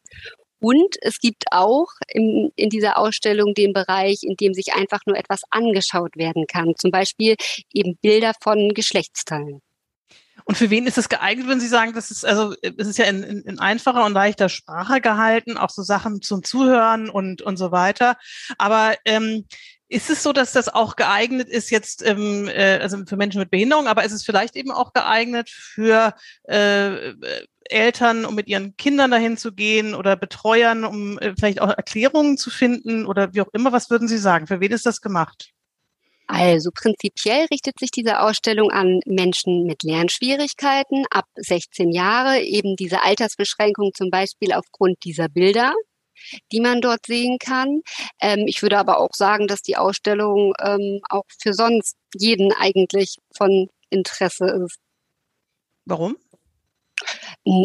Und 0.60 0.96
es 1.00 1.18
gibt 1.20 1.44
auch 1.52 1.88
in, 2.08 2.50
in 2.54 2.68
dieser 2.68 2.98
Ausstellung 2.98 3.54
den 3.54 3.72
Bereich, 3.72 4.18
in 4.22 4.36
dem 4.36 4.52
sich 4.52 4.74
einfach 4.74 5.00
nur 5.06 5.16
etwas 5.16 5.40
angeschaut 5.50 6.16
werden 6.16 6.46
kann. 6.46 6.74
Zum 6.76 6.90
Beispiel 6.90 7.36
eben 7.72 7.96
Bilder 8.02 8.32
von 8.42 8.74
Geschlechtsteilen. 8.74 9.62
Und 10.50 10.56
für 10.56 10.68
wen 10.68 10.88
ist 10.88 10.98
es 10.98 11.08
geeignet, 11.08 11.46
wenn 11.46 11.60
Sie 11.60 11.68
sagen, 11.68 11.92
das 11.92 12.10
ist, 12.10 12.26
also 12.26 12.56
es 12.60 12.88
ist 12.88 12.98
ja 12.98 13.04
in, 13.04 13.22
in, 13.22 13.42
in 13.42 13.60
einfacher 13.60 14.04
und 14.04 14.14
leichter 14.14 14.48
Sprache 14.48 15.00
gehalten, 15.00 15.56
auch 15.56 15.70
so 15.70 15.82
Sachen 15.84 16.22
zum 16.22 16.42
Zuhören 16.42 17.08
und, 17.08 17.40
und 17.40 17.56
so 17.56 17.70
weiter. 17.70 18.16
Aber 18.58 18.96
ähm, 19.04 19.44
ist 19.86 20.10
es 20.10 20.24
so, 20.24 20.32
dass 20.32 20.50
das 20.50 20.68
auch 20.68 20.96
geeignet 20.96 21.48
ist 21.48 21.70
jetzt, 21.70 22.04
ähm, 22.04 22.48
äh, 22.48 22.80
also 22.82 22.98
für 23.06 23.16
Menschen 23.16 23.38
mit 23.38 23.52
Behinderung, 23.52 23.86
aber 23.86 24.02
ist 24.02 24.10
es 24.10 24.24
vielleicht 24.24 24.56
eben 24.56 24.72
auch 24.72 24.92
geeignet 24.92 25.48
für 25.50 26.14
äh, 26.48 27.14
Eltern, 27.66 28.24
um 28.24 28.34
mit 28.34 28.48
ihren 28.48 28.76
Kindern 28.76 29.12
dahin 29.12 29.36
zu 29.36 29.52
gehen 29.52 29.94
oder 29.94 30.16
Betreuern, 30.16 30.82
um 30.82 31.16
äh, 31.20 31.32
vielleicht 31.38 31.60
auch 31.60 31.70
Erklärungen 31.70 32.38
zu 32.38 32.50
finden 32.50 33.06
oder 33.06 33.34
wie 33.34 33.42
auch 33.42 33.52
immer? 33.52 33.70
Was 33.70 33.88
würden 33.88 34.08
Sie 34.08 34.18
sagen? 34.18 34.48
Für 34.48 34.58
wen 34.58 34.72
ist 34.72 34.84
das 34.84 35.00
gemacht? 35.00 35.52
Also 36.32 36.70
prinzipiell 36.72 37.46
richtet 37.50 37.80
sich 37.80 37.90
diese 37.90 38.20
Ausstellung 38.20 38.70
an 38.70 39.00
Menschen 39.04 39.64
mit 39.64 39.82
Lernschwierigkeiten 39.82 41.04
ab 41.10 41.24
16 41.34 41.90
Jahre, 41.90 42.40
eben 42.40 42.76
diese 42.76 43.02
Altersbeschränkung 43.02 43.90
zum 43.94 44.10
Beispiel 44.10 44.52
aufgrund 44.52 45.02
dieser 45.04 45.28
Bilder 45.28 45.74
die 46.52 46.60
man 46.60 46.82
dort 46.82 47.06
sehen 47.06 47.38
kann. 47.38 47.80
Ähm, 48.20 48.44
ich 48.46 48.60
würde 48.60 48.76
aber 48.76 48.98
auch 48.98 49.14
sagen, 49.14 49.46
dass 49.46 49.62
die 49.62 49.78
Ausstellung 49.78 50.52
ähm, 50.62 51.00
auch 51.08 51.24
für 51.40 51.54
sonst 51.54 51.96
jeden 52.14 52.52
eigentlich 52.52 53.16
von 53.34 53.68
Interesse 53.88 54.44
ist. 54.64 54.76
Warum? 55.86 56.18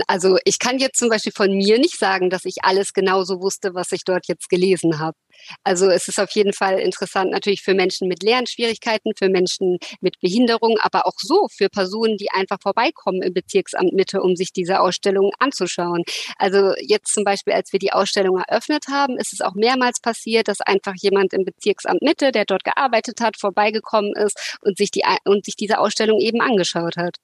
Also 0.08 0.38
ich 0.46 0.60
kann 0.60 0.80
jetzt 0.80 0.98
zum 0.98 1.10
Beispiel 1.10 1.34
von 1.36 1.52
mir 1.52 1.78
nicht 1.78 1.98
sagen, 2.00 2.30
dass 2.30 2.46
ich 2.46 2.64
alles 2.64 2.94
genauso 2.94 3.42
wusste, 3.42 3.74
was 3.74 3.92
ich 3.92 4.06
dort 4.06 4.26
jetzt 4.28 4.50
gelesen 4.50 5.00
habe. 5.00 5.18
Also 5.64 5.90
es 5.90 6.08
ist 6.08 6.18
auf 6.20 6.32
jeden 6.32 6.54
Fall 6.54 6.80
interessant 6.80 7.32
natürlich 7.32 7.62
für 7.62 7.74
Menschen 7.74 8.08
mit 8.08 8.24
Lernschwierigkeiten, 8.24 9.12
für 9.18 9.28
Menschen 9.30 9.78
mit 10.00 10.20
Behinderung, 10.22 10.78
aber 10.80 11.06
auch 11.06 11.18
so 11.18 11.48
für 11.52 11.68
Personen, 11.68 12.16
die 12.16 12.32
einfach 12.32 12.58
vorbeikommen 12.62 13.22
im 13.22 13.34
Bezirksamt 13.34 13.92
Mitte, 13.94 14.22
um 14.22 14.38
sich 14.38 14.54
diese 14.54 14.80
Ausstellung 14.80 15.32
anzuschauen. 15.40 16.04
Also 16.38 16.74
jetzt 16.80 17.14
zum 17.14 17.26
Beispiel, 17.26 17.54
als 17.54 17.74
wir 17.74 17.80
die 17.80 17.92
Ausstellung 17.92 18.38
eröffnet 18.48 18.86
haben, 18.90 19.18
ist 19.18 19.34
es 19.34 19.42
auch 19.42 19.56
mehrmals 19.56 20.00
passiert, 20.00 20.48
dass 20.48 20.62
einfach 20.62 20.94
jemand 21.02 21.34
im 21.34 21.44
Bezirksamt 21.44 22.02
Mitte, 22.02 22.32
der 22.32 22.46
dort 22.46 22.64
gearbeitet 22.64 23.20
hat, 23.20 23.38
vorbeigekommen 23.38 24.14
ist 24.16 24.58
und 24.62 24.78
sich 24.78 24.90
die 24.92 25.04
und 25.26 25.44
sich 25.44 25.58
diese 25.58 25.80
Ausstellung 25.80 26.22
eben 26.22 26.40
angeschaut 26.40 26.96
hat 26.96 27.18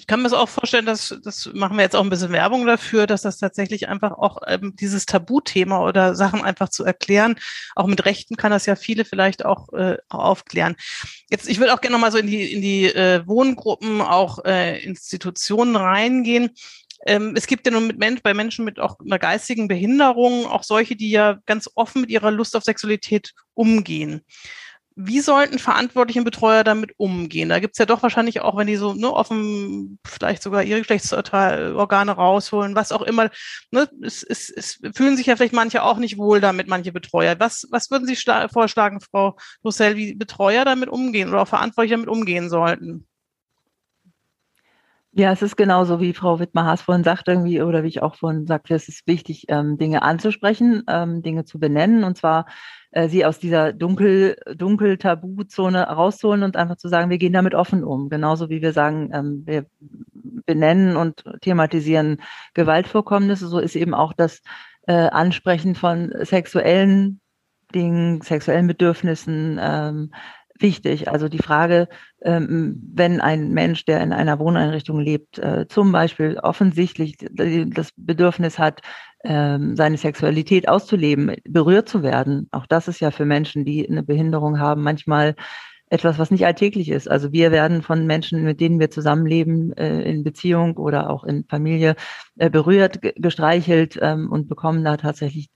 ich 0.00 0.06
kann 0.06 0.20
mir 0.20 0.30
das 0.30 0.32
auch 0.32 0.48
vorstellen, 0.48 0.86
dass 0.86 1.14
das 1.22 1.50
machen 1.52 1.76
wir 1.76 1.82
jetzt 1.82 1.94
auch 1.94 2.02
ein 2.02 2.08
bisschen 2.08 2.32
Werbung 2.32 2.64
dafür, 2.64 3.06
dass 3.06 3.20
das 3.20 3.36
tatsächlich 3.36 3.86
einfach 3.86 4.12
auch 4.12 4.38
ähm, 4.46 4.74
dieses 4.80 5.04
Tabuthema 5.04 5.86
oder 5.86 6.14
Sachen 6.14 6.42
einfach 6.42 6.70
zu 6.70 6.84
erklären, 6.84 7.36
auch 7.76 7.86
mit 7.86 8.06
Rechten 8.06 8.36
kann 8.36 8.50
das 8.50 8.64
ja 8.64 8.76
viele 8.76 9.04
vielleicht 9.04 9.44
auch 9.44 9.70
äh, 9.74 9.98
aufklären. 10.08 10.74
Jetzt, 11.28 11.50
ich 11.50 11.58
würde 11.60 11.74
auch 11.74 11.82
gerne 11.82 11.92
nochmal 11.92 12.12
so 12.12 12.16
in 12.16 12.28
die 12.28 12.50
in 12.50 12.62
die 12.62 12.86
äh, 12.86 13.26
Wohngruppen, 13.26 14.00
auch 14.00 14.42
äh, 14.46 14.82
Institutionen 14.82 15.76
reingehen. 15.76 16.50
Ähm, 17.06 17.34
es 17.36 17.46
gibt 17.46 17.66
ja 17.66 17.72
nun 17.72 17.86
mit 17.86 17.98
Mensch, 17.98 18.22
bei 18.22 18.32
Menschen 18.32 18.64
mit 18.64 18.80
auch 18.80 18.98
einer 19.00 19.18
geistigen 19.18 19.68
Behinderung 19.68 20.46
auch 20.46 20.62
solche, 20.62 20.96
die 20.96 21.10
ja 21.10 21.38
ganz 21.44 21.68
offen 21.74 22.00
mit 22.00 22.10
ihrer 22.10 22.30
Lust 22.30 22.56
auf 22.56 22.64
Sexualität 22.64 23.34
umgehen. 23.52 24.22
Wie 24.96 25.20
sollten 25.20 25.58
verantwortliche 25.58 26.22
Betreuer 26.22 26.64
damit 26.64 26.92
umgehen? 26.98 27.48
Da 27.48 27.60
gibt's 27.60 27.78
ja 27.78 27.86
doch 27.86 28.02
wahrscheinlich 28.02 28.40
auch, 28.40 28.56
wenn 28.56 28.66
die 28.66 28.76
so 28.76 28.92
ne, 28.92 29.10
offen 29.10 29.98
vielleicht 30.04 30.42
sogar 30.42 30.62
ihre 30.62 30.80
Geschlechtsorgane 30.80 32.12
rausholen, 32.12 32.74
was 32.74 32.92
auch 32.92 33.02
immer. 33.02 33.30
Ne, 33.70 33.88
es, 34.02 34.22
es, 34.22 34.50
es 34.50 34.80
fühlen 34.94 35.16
sich 35.16 35.26
ja 35.26 35.36
vielleicht 35.36 35.54
manche 35.54 35.82
auch 35.84 35.98
nicht 35.98 36.18
wohl 36.18 36.40
damit, 36.40 36.68
manche 36.68 36.92
Betreuer. 36.92 37.36
Was, 37.38 37.66
was 37.70 37.90
würden 37.90 38.06
Sie 38.06 38.16
vorschlagen, 38.52 39.00
Frau 39.00 39.36
Roussel, 39.64 39.96
wie 39.96 40.14
Betreuer 40.14 40.64
damit 40.64 40.88
umgehen 40.88 41.28
oder 41.30 41.42
auch 41.42 41.48
Verantwortliche 41.48 41.94
damit 41.94 42.08
umgehen 42.08 42.50
sollten? 42.50 43.06
Ja, 45.12 45.32
es 45.32 45.42
ist 45.42 45.56
genauso, 45.56 46.00
wie 46.00 46.14
Frau 46.14 46.38
Wittmer-Haas 46.38 46.82
vorhin 46.82 47.02
sagt, 47.02 47.26
irgendwie, 47.26 47.60
oder 47.62 47.82
wie 47.82 47.88
ich 47.88 48.00
auch 48.00 48.14
vorhin 48.14 48.46
sagte, 48.46 48.74
es 48.74 48.86
ist 48.86 49.08
wichtig, 49.08 49.46
ähm, 49.48 49.76
Dinge 49.76 50.02
anzusprechen, 50.02 50.84
ähm, 50.88 51.22
Dinge 51.22 51.44
zu 51.44 51.58
benennen 51.58 52.04
und 52.04 52.16
zwar 52.16 52.46
äh, 52.92 53.08
sie 53.08 53.24
aus 53.24 53.38
dieser 53.38 53.72
dunkel, 53.72 54.36
dunkel 54.54 54.98
Tabuzone 54.98 55.82
rauszuholen 55.82 56.42
und 56.42 56.56
einfach 56.56 56.76
zu 56.76 56.88
sagen, 56.88 57.10
wir 57.10 57.18
gehen 57.18 57.32
damit 57.32 57.54
offen 57.54 57.84
um. 57.84 58.08
Genauso 58.08 58.48
wie 58.50 58.62
wir 58.62 58.72
sagen, 58.72 59.10
ähm, 59.12 59.42
wir 59.46 59.66
benennen 60.46 60.96
und 60.96 61.24
thematisieren 61.42 62.20
Gewaltvorkommnisse, 62.54 63.48
so 63.48 63.58
ist 63.58 63.76
eben 63.76 63.94
auch 63.94 64.12
das 64.12 64.42
äh, 64.86 64.92
Ansprechen 64.92 65.74
von 65.74 66.12
sexuellen 66.22 67.20
Dingen, 67.74 68.20
sexuellen 68.22 68.66
Bedürfnissen, 68.66 69.58
ähm, 69.62 70.12
wichtig. 70.62 71.08
Also 71.08 71.28
die 71.28 71.38
Frage, 71.38 71.88
ähm, 72.22 72.80
wenn 72.94 73.20
ein 73.20 73.50
Mensch, 73.50 73.84
der 73.84 74.00
in 74.02 74.12
einer 74.12 74.38
Wohneinrichtung 74.38 75.00
lebt, 75.00 75.38
äh, 75.38 75.66
zum 75.68 75.92
Beispiel 75.92 76.38
offensichtlich 76.42 77.16
das 77.18 77.90
Bedürfnis 77.96 78.58
hat, 78.58 78.80
ähm, 79.24 79.76
seine 79.76 79.98
Sexualität 79.98 80.68
auszuleben, 80.68 81.36
berührt 81.44 81.88
zu 81.88 82.02
werden, 82.02 82.48
auch 82.52 82.66
das 82.66 82.88
ist 82.88 83.00
ja 83.00 83.10
für 83.10 83.26
Menschen, 83.26 83.64
die 83.64 83.88
eine 83.88 84.02
Behinderung 84.02 84.58
haben, 84.58 84.82
manchmal 84.82 85.34
etwas, 85.90 86.18
was 86.18 86.30
nicht 86.30 86.46
alltäglich 86.46 86.88
ist. 86.88 87.10
Also 87.10 87.32
wir 87.32 87.50
werden 87.50 87.82
von 87.82 88.06
Menschen, 88.06 88.44
mit 88.44 88.60
denen 88.60 88.78
wir 88.78 88.90
zusammenleben, 88.90 89.72
äh, 89.76 90.02
in 90.02 90.22
Beziehung 90.22 90.76
oder 90.76 91.10
auch 91.10 91.24
in 91.24 91.44
Familie 91.48 91.96
äh, 92.38 92.48
berührt, 92.48 93.00
gestreichelt 93.02 93.98
ähm, 94.00 94.30
und 94.30 94.48
bekommen 94.48 94.84
da 94.84 94.96
tatsächlich 94.96 95.50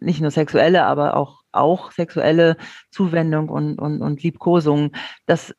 nicht 0.00 0.20
nur 0.20 0.30
sexuelle, 0.30 0.84
aber 0.84 1.16
auch, 1.16 1.42
auch 1.52 1.92
sexuelle 1.92 2.56
Zuwendung 2.90 3.48
und, 3.48 3.78
und, 3.78 4.02
und 4.02 4.22
Liebkosung. 4.22 4.92
Das 5.26 5.54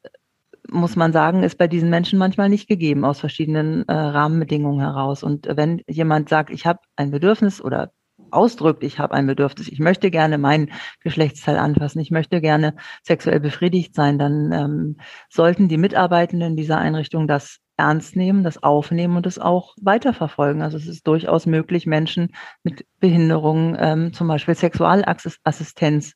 muss 0.69 0.95
man 0.95 1.13
sagen, 1.13 1.43
ist 1.43 1.57
bei 1.57 1.67
diesen 1.67 1.89
Menschen 1.89 2.17
manchmal 2.17 2.49
nicht 2.49 2.67
gegeben 2.67 3.05
aus 3.05 3.19
verschiedenen 3.19 3.87
äh, 3.87 3.93
Rahmenbedingungen 3.93 4.79
heraus. 4.79 5.23
Und 5.23 5.47
wenn 5.49 5.81
jemand 5.87 6.29
sagt, 6.29 6.49
ich 6.49 6.65
habe 6.65 6.79
ein 6.95 7.11
Bedürfnis 7.11 7.61
oder 7.61 7.91
ausdrückt, 8.31 8.83
ich 8.83 8.99
habe 8.99 9.13
ein 9.13 9.27
Bedürfnis, 9.27 9.67
ich 9.67 9.79
möchte 9.79 10.09
gerne 10.09 10.37
meinen 10.37 10.71
Geschlechtsteil 11.01 11.57
anfassen, 11.57 11.99
ich 11.99 12.11
möchte 12.11 12.41
gerne 12.41 12.75
sexuell 13.03 13.39
befriedigt 13.39 13.93
sein, 13.93 14.17
dann 14.17 14.51
ähm, 14.51 14.97
sollten 15.29 15.67
die 15.67 15.77
Mitarbeitenden 15.77 16.55
dieser 16.55 16.77
Einrichtung 16.77 17.27
das 17.27 17.59
ernst 17.77 18.15
nehmen, 18.15 18.43
das 18.43 18.61
aufnehmen 18.61 19.17
und 19.17 19.25
es 19.25 19.39
auch 19.39 19.75
weiterverfolgen. 19.81 20.61
Also 20.61 20.77
es 20.77 20.87
ist 20.87 21.07
durchaus 21.07 21.45
möglich, 21.45 21.85
Menschen 21.85 22.33
mit 22.63 22.85
Behinderungen, 22.99 23.75
ähm, 23.79 24.13
zum 24.13 24.27
Beispiel 24.27 24.55
Sexualassistenz 24.55 26.13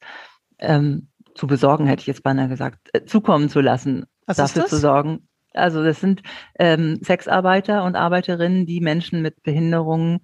ähm, 0.60 1.10
zu 1.36 1.48
besorgen, 1.48 1.86
hätte 1.86 2.02
ich 2.02 2.08
jetzt 2.08 2.24
beinahe 2.24 2.48
gesagt, 2.48 2.89
äh, 2.93 3.04
zukommen 3.06 3.50
zu 3.50 3.62
lassen, 3.62 4.06
Was 4.26 4.38
dafür 4.38 4.65
zu 4.65 4.78
sorgen. 4.78 5.28
Also 5.54 5.84
das 5.84 6.00
sind 6.00 6.22
ähm, 6.60 7.00
Sexarbeiter 7.04 7.84
und 7.84 7.95
Arbeiterinnen, 7.95 8.65
die 8.65 8.82
Menschen 8.82 9.22
mit 9.22 9.41
Behinderungen, 9.43 10.19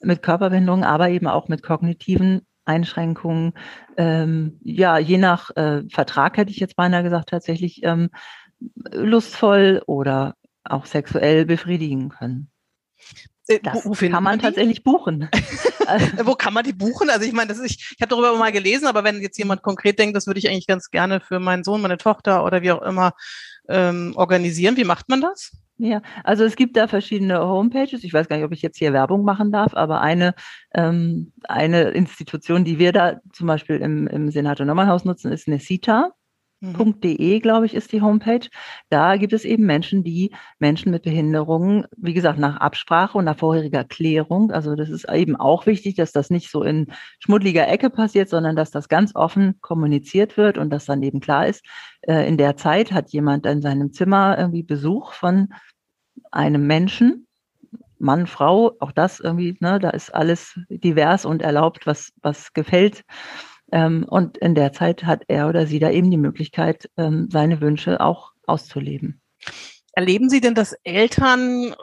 mit 0.00 0.22
Körperbehinderungen, 0.22 0.84
aber 0.84 1.10
eben 1.10 1.26
auch 1.26 1.48
mit 1.48 1.62
kognitiven 1.62 2.42
Einschränkungen, 2.64 3.52
ähm, 3.96 4.60
ja, 4.62 4.98
je 4.98 5.18
nach 5.18 5.50
äh, 5.56 5.82
Vertrag 5.90 6.36
hätte 6.36 6.50
ich 6.50 6.60
jetzt 6.60 6.76
beinahe 6.76 7.02
gesagt, 7.02 7.30
tatsächlich 7.30 7.80
ähm, 7.82 8.10
lustvoll 8.92 9.82
oder 9.86 10.34
auch 10.70 10.86
sexuell 10.86 11.44
befriedigen 11.44 12.08
können. 12.08 12.50
Äh, 13.48 13.60
das 13.62 13.84
wo, 13.84 13.90
wo 13.90 14.08
kann 14.08 14.22
man, 14.22 14.38
tatsächlich 14.38 14.84
buchen. 14.84 15.28
wo 16.24 16.34
kann 16.34 16.54
man 16.54 16.64
die 16.64 16.72
buchen? 16.72 17.10
Also 17.10 17.26
ich 17.26 17.32
meine, 17.32 17.48
das 17.48 17.58
ist, 17.58 17.70
ich, 17.70 17.94
ich 17.96 18.02
habe 18.02 18.10
darüber 18.10 18.36
mal 18.36 18.52
gelesen, 18.52 18.86
aber 18.86 19.04
wenn 19.04 19.20
jetzt 19.20 19.38
jemand 19.38 19.62
konkret 19.62 19.98
denkt, 19.98 20.16
das 20.16 20.26
würde 20.26 20.38
ich 20.38 20.48
eigentlich 20.48 20.66
ganz 20.66 20.90
gerne 20.90 21.20
für 21.20 21.40
meinen 21.40 21.64
Sohn, 21.64 21.80
meine 21.80 21.98
Tochter 21.98 22.44
oder 22.44 22.62
wie 22.62 22.72
auch 22.72 22.82
immer 22.82 23.12
ähm, 23.68 24.12
organisieren, 24.16 24.76
wie 24.76 24.84
macht 24.84 25.08
man 25.08 25.20
das? 25.20 25.52
Ja, 25.82 26.02
also 26.24 26.44
es 26.44 26.56
gibt 26.56 26.76
da 26.76 26.88
verschiedene 26.88 27.40
Homepages. 27.40 28.04
Ich 28.04 28.12
weiß 28.12 28.28
gar 28.28 28.36
nicht, 28.36 28.44
ob 28.44 28.52
ich 28.52 28.60
jetzt 28.60 28.76
hier 28.76 28.92
Werbung 28.92 29.24
machen 29.24 29.50
darf, 29.50 29.72
aber 29.74 30.02
eine, 30.02 30.34
ähm, 30.74 31.32
eine 31.44 31.90
Institution, 31.90 32.64
die 32.64 32.78
wir 32.78 32.92
da 32.92 33.20
zum 33.32 33.46
Beispiel 33.46 33.76
im, 33.76 34.06
im 34.06 34.30
Senator 34.30 34.66
Nommernhaus 34.66 35.06
nutzen, 35.06 35.32
ist 35.32 35.48
Nesita. 35.48 36.10
Mhm. 36.60 37.40
glaube 37.40 37.64
ich, 37.64 37.74
ist 37.74 37.92
die 37.92 38.02
Homepage. 38.02 38.46
Da 38.90 39.16
gibt 39.16 39.32
es 39.32 39.46
eben 39.46 39.64
Menschen, 39.64 40.04
die 40.04 40.30
Menschen 40.58 40.92
mit 40.92 41.04
Behinderungen, 41.04 41.86
wie 41.96 42.12
gesagt, 42.12 42.38
nach 42.38 42.58
Absprache 42.58 43.16
und 43.16 43.24
nach 43.24 43.38
vorheriger 43.38 43.84
Klärung, 43.84 44.50
also 44.50 44.74
das 44.74 44.90
ist 44.90 45.08
eben 45.10 45.36
auch 45.36 45.64
wichtig, 45.64 45.94
dass 45.94 46.12
das 46.12 46.28
nicht 46.28 46.50
so 46.50 46.62
in 46.62 46.88
schmuddeliger 47.18 47.66
Ecke 47.66 47.88
passiert, 47.88 48.28
sondern 48.28 48.56
dass 48.56 48.70
das 48.70 48.88
ganz 48.88 49.14
offen 49.14 49.58
kommuniziert 49.62 50.36
wird 50.36 50.58
und 50.58 50.68
dass 50.70 50.84
dann 50.84 51.02
eben 51.02 51.20
klar 51.20 51.46
ist, 51.46 51.64
äh, 52.02 52.28
in 52.28 52.36
der 52.36 52.56
Zeit 52.56 52.92
hat 52.92 53.10
jemand 53.10 53.46
in 53.46 53.62
seinem 53.62 53.92
Zimmer 53.92 54.36
irgendwie 54.38 54.62
Besuch 54.62 55.14
von 55.14 55.48
einem 56.30 56.66
Menschen, 56.66 57.26
Mann, 57.98 58.26
Frau, 58.26 58.72
auch 58.80 58.92
das 58.92 59.20
irgendwie, 59.20 59.56
ne, 59.60 59.78
da 59.78 59.90
ist 59.90 60.14
alles 60.14 60.58
divers 60.68 61.24
und 61.24 61.42
erlaubt, 61.42 61.86
was, 61.86 62.12
was 62.22 62.52
gefällt. 62.54 63.04
Ähm, 63.72 64.04
und 64.08 64.38
in 64.38 64.54
der 64.54 64.72
Zeit 64.72 65.04
hat 65.04 65.22
er 65.28 65.48
oder 65.48 65.66
sie 65.66 65.78
da 65.78 65.90
eben 65.90 66.10
die 66.10 66.16
Möglichkeit, 66.16 66.90
ähm, 66.96 67.28
seine 67.30 67.60
Wünsche 67.60 68.00
auch 68.00 68.32
auszuleben. 68.46 69.20
Erleben 69.92 70.28
Sie 70.28 70.40
denn, 70.40 70.54
dass 70.54 70.74
Eltern 70.84 71.74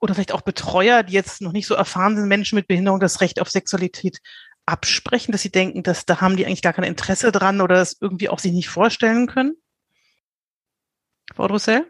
oder 0.00 0.14
vielleicht 0.14 0.32
auch 0.32 0.42
Betreuer, 0.42 1.02
die 1.02 1.12
jetzt 1.12 1.40
noch 1.40 1.52
nicht 1.52 1.66
so 1.66 1.74
erfahren 1.74 2.16
sind, 2.16 2.28
Menschen 2.28 2.56
mit 2.56 2.68
Behinderung 2.68 3.00
das 3.00 3.20
Recht 3.20 3.40
auf 3.40 3.50
Sexualität 3.50 4.18
absprechen, 4.66 5.32
dass 5.32 5.42
sie 5.42 5.50
denken, 5.50 5.82
dass 5.82 6.06
da 6.06 6.20
haben 6.20 6.36
die 6.36 6.44
eigentlich 6.44 6.62
gar 6.62 6.72
kein 6.72 6.84
Interesse 6.84 7.30
dran 7.32 7.60
oder 7.60 7.76
das 7.76 7.96
irgendwie 8.00 8.28
auch 8.28 8.40
sich 8.40 8.52
nicht 8.52 8.68
vorstellen 8.68 9.26
können? 9.26 9.54
Frau 11.34 11.46
Roussel? 11.46 11.86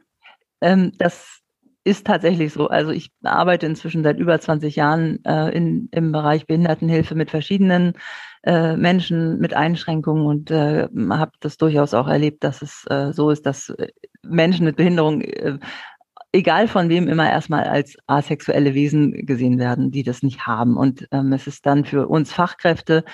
Ähm, 0.61 0.93
das 0.99 1.41
ist 1.85 2.07
tatsächlich 2.07 2.53
so. 2.53 2.69
Also 2.69 2.91
ich 2.91 3.11
arbeite 3.23 3.67
inzwischen 3.67 4.03
seit 4.03 4.19
über 4.19 4.39
20 4.39 4.77
Jahren 4.77 5.25
äh, 5.25 5.51
in, 5.51 5.89
im 5.93 6.13
Bereich 6.13 6.47
Behindertenhilfe 6.47 7.15
mit 7.15 7.31
verschiedenen 7.31 7.95
äh, 8.47 8.77
Menschen 8.77 9.39
mit 9.39 9.55
Einschränkungen 9.55 10.25
und 10.25 10.51
äh, 10.51 10.89
habe 11.11 11.33
das 11.41 11.57
durchaus 11.57 11.95
auch 11.95 12.09
erlebt, 12.09 12.45
dass 12.45 12.63
es 12.63 12.85
äh, 12.89 13.13
so 13.13 13.31
ist, 13.31 13.45
dass 13.45 13.71
äh, 13.71 13.89
Menschen 14.23 14.65
mit 14.65 14.77
Behinderung, 14.77 15.21
äh, 15.21 15.59
egal 16.33 16.69
von 16.69 16.89
wem, 16.89 17.09
immer 17.09 17.29
erstmal 17.29 17.65
als 17.65 17.97
asexuelle 18.07 18.75
Wesen 18.75 19.27
gesehen 19.27 19.59
werden, 19.59 19.91
die 19.91 20.05
das 20.05 20.23
nicht 20.23 20.47
haben. 20.47 20.77
Und 20.77 21.09
ähm, 21.11 21.33
es 21.33 21.47
ist 21.47 21.67
dann 21.67 21.85
für 21.85 22.07
uns 22.09 22.33
Fachkräfte 22.33 23.05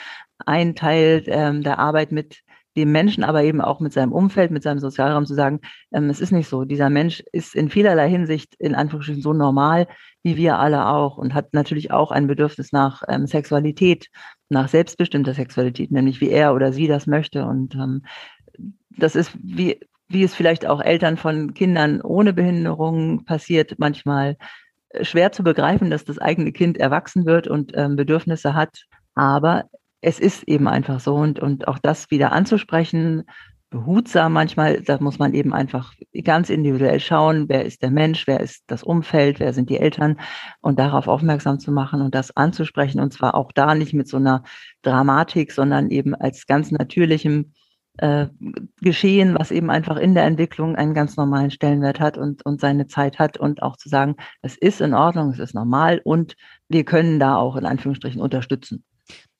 ein 0.44 0.74
Teil 0.74 1.22
ähm, 1.26 1.62
der 1.62 1.78
Arbeit 1.78 2.12
mit 2.12 2.42
dem 2.76 2.92
Menschen, 2.92 3.24
aber 3.24 3.42
eben 3.42 3.60
auch 3.60 3.80
mit 3.80 3.92
seinem 3.92 4.12
Umfeld, 4.12 4.50
mit 4.50 4.62
seinem 4.62 4.78
Sozialraum 4.78 5.26
zu 5.26 5.34
sagen, 5.34 5.60
ähm, 5.92 6.08
es 6.10 6.20
ist 6.20 6.32
nicht 6.32 6.48
so. 6.48 6.64
Dieser 6.64 6.90
Mensch 6.90 7.22
ist 7.32 7.54
in 7.54 7.68
vielerlei 7.68 8.08
Hinsicht 8.08 8.54
in 8.58 8.74
Anführungsstrichen 8.74 9.22
so 9.22 9.32
normal 9.32 9.86
wie 10.22 10.36
wir 10.36 10.58
alle 10.58 10.86
auch 10.86 11.18
und 11.18 11.34
hat 11.34 11.52
natürlich 11.52 11.90
auch 11.90 12.12
ein 12.12 12.26
Bedürfnis 12.26 12.72
nach 12.72 13.02
ähm, 13.08 13.26
Sexualität, 13.26 14.08
nach 14.48 14.68
selbstbestimmter 14.68 15.34
Sexualität, 15.34 15.90
nämlich 15.90 16.20
wie 16.20 16.30
er 16.30 16.54
oder 16.54 16.72
sie 16.72 16.86
das 16.86 17.06
möchte. 17.06 17.44
Und 17.44 17.74
ähm, 17.74 18.04
das 18.90 19.16
ist 19.16 19.32
wie 19.42 19.80
wie 20.08 20.24
es 20.24 20.34
vielleicht 20.34 20.66
auch 20.66 20.80
Eltern 20.80 21.16
von 21.16 21.54
Kindern 21.54 22.02
ohne 22.02 22.34
Behinderung 22.34 23.24
passiert, 23.24 23.78
manchmal 23.78 24.36
äh, 24.90 25.04
schwer 25.04 25.32
zu 25.32 25.42
begreifen, 25.42 25.90
dass 25.90 26.04
das 26.04 26.18
eigene 26.18 26.52
Kind 26.52 26.78
erwachsen 26.78 27.26
wird 27.26 27.48
und 27.48 27.72
ähm, 27.74 27.96
Bedürfnisse 27.96 28.54
hat. 28.54 28.84
Aber 29.14 29.64
es 30.02 30.18
ist 30.18 30.42
eben 30.48 30.68
einfach 30.68 31.00
so 31.00 31.14
und, 31.14 31.40
und 31.40 31.68
auch 31.68 31.78
das 31.78 32.10
wieder 32.10 32.32
anzusprechen, 32.32 33.24
behutsam 33.70 34.34
manchmal, 34.34 34.82
da 34.82 34.98
muss 35.00 35.18
man 35.18 35.32
eben 35.32 35.54
einfach 35.54 35.94
ganz 36.24 36.50
individuell 36.50 37.00
schauen, 37.00 37.48
wer 37.48 37.64
ist 37.64 37.82
der 37.82 37.90
Mensch, 37.90 38.26
wer 38.26 38.40
ist 38.40 38.64
das 38.66 38.82
Umfeld, 38.82 39.40
wer 39.40 39.54
sind 39.54 39.70
die 39.70 39.78
Eltern 39.78 40.18
und 40.60 40.78
darauf 40.78 41.08
aufmerksam 41.08 41.58
zu 41.58 41.72
machen 41.72 42.02
und 42.02 42.14
das 42.14 42.36
anzusprechen 42.36 43.00
und 43.00 43.14
zwar 43.14 43.34
auch 43.34 43.50
da 43.52 43.74
nicht 43.74 43.94
mit 43.94 44.08
so 44.08 44.18
einer 44.18 44.42
Dramatik, 44.82 45.52
sondern 45.52 45.90
eben 45.90 46.14
als 46.14 46.46
ganz 46.46 46.70
natürlichem 46.70 47.54
äh, 47.98 48.26
Geschehen, 48.80 49.36
was 49.38 49.50
eben 49.50 49.70
einfach 49.70 49.96
in 49.96 50.14
der 50.14 50.24
Entwicklung 50.24 50.76
einen 50.76 50.94
ganz 50.94 51.16
normalen 51.16 51.50
Stellenwert 51.50 52.00
hat 52.00 52.18
und, 52.18 52.44
und 52.44 52.60
seine 52.60 52.88
Zeit 52.88 53.18
hat 53.18 53.38
und 53.38 53.62
auch 53.62 53.76
zu 53.76 53.88
sagen, 53.88 54.16
es 54.42 54.56
ist 54.56 54.80
in 54.80 54.94
Ordnung, 54.94 55.30
es 55.30 55.38
ist 55.38 55.54
normal 55.54 56.00
und 56.04 56.36
wir 56.68 56.84
können 56.84 57.18
da 57.20 57.36
auch 57.36 57.56
in 57.56 57.66
Anführungsstrichen 57.66 58.20
unterstützen. 58.20 58.84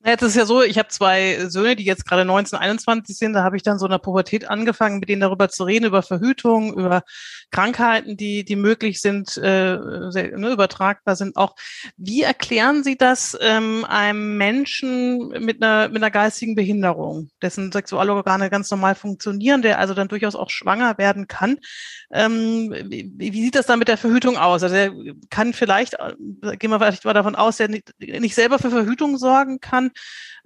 Jetzt 0.05 0.23
ist 0.23 0.35
ja 0.35 0.47
so, 0.47 0.63
ich 0.63 0.79
habe 0.79 0.89
zwei 0.89 1.47
Söhne, 1.47 1.77
die 1.77 1.85
jetzt 1.85 2.05
gerade 2.05 2.25
19, 2.25 2.59
21 2.59 3.17
sind. 3.17 3.35
Da 3.35 3.45
habe 3.45 3.57
ich 3.57 3.63
dann 3.63 3.79
so 3.79 3.87
in 3.87 3.93
der 3.93 3.99
Pubertät 3.99 4.51
angefangen, 4.51 4.99
mit 4.99 5.09
denen 5.09 5.21
darüber 5.21 5.49
zu 5.49 5.63
reden, 5.63 5.85
über 5.85 6.03
Verhütung, 6.03 6.75
über 6.77 7.05
Krankheiten, 7.53 8.17
die, 8.17 8.45
die 8.45 8.57
möglich 8.57 9.01
sind, 9.01 9.37
äh, 9.37 9.79
sehr, 10.11 10.37
ne, 10.37 10.51
übertragbar 10.51 11.15
sind 11.15 11.37
auch. 11.37 11.55
Wie 11.97 12.23
erklären 12.23 12.83
Sie 12.83 12.97
das 12.97 13.39
ähm, 13.41 13.85
einem 13.85 14.37
Menschen 14.37 15.29
mit 15.29 15.63
einer, 15.63 15.89
mit 15.89 15.99
einer 15.99 16.11
geistigen 16.11 16.57
Behinderung, 16.57 17.31
dessen 17.41 17.71
Sexualorgane 17.71 18.51
ganz 18.51 18.73
normal 18.73 18.97
funktionieren, 18.97 19.63
der 19.63 19.79
also 19.79 19.95
dann 19.95 20.09
durchaus 20.09 20.35
auch 20.35 20.51
schwanger 20.51 20.99
werden 20.99 21.29
kann? 21.29 21.59
Ähm, 22.11 22.75
wie, 22.89 23.13
wie 23.17 23.43
sieht 23.45 23.55
das 23.55 23.67
dann 23.67 23.79
mit 23.79 23.87
der 23.87 23.99
Verhütung 23.99 24.37
aus? 24.37 24.65
Also 24.65 24.75
er 24.75 24.93
kann 25.31 25.53
vielleicht, 25.53 25.95
äh, 25.95 26.57
gehen 26.57 26.71
wir 26.71 26.81
vielleicht 26.81 27.05
mal 27.05 27.13
davon 27.13 27.37
aus, 27.37 27.59
der 27.59 27.69
nicht, 27.69 27.93
nicht 28.01 28.35
selber 28.35 28.59
für 28.59 28.71
Verhütung 28.71 29.17
sorgen 29.17 29.61
kann, 29.61 29.92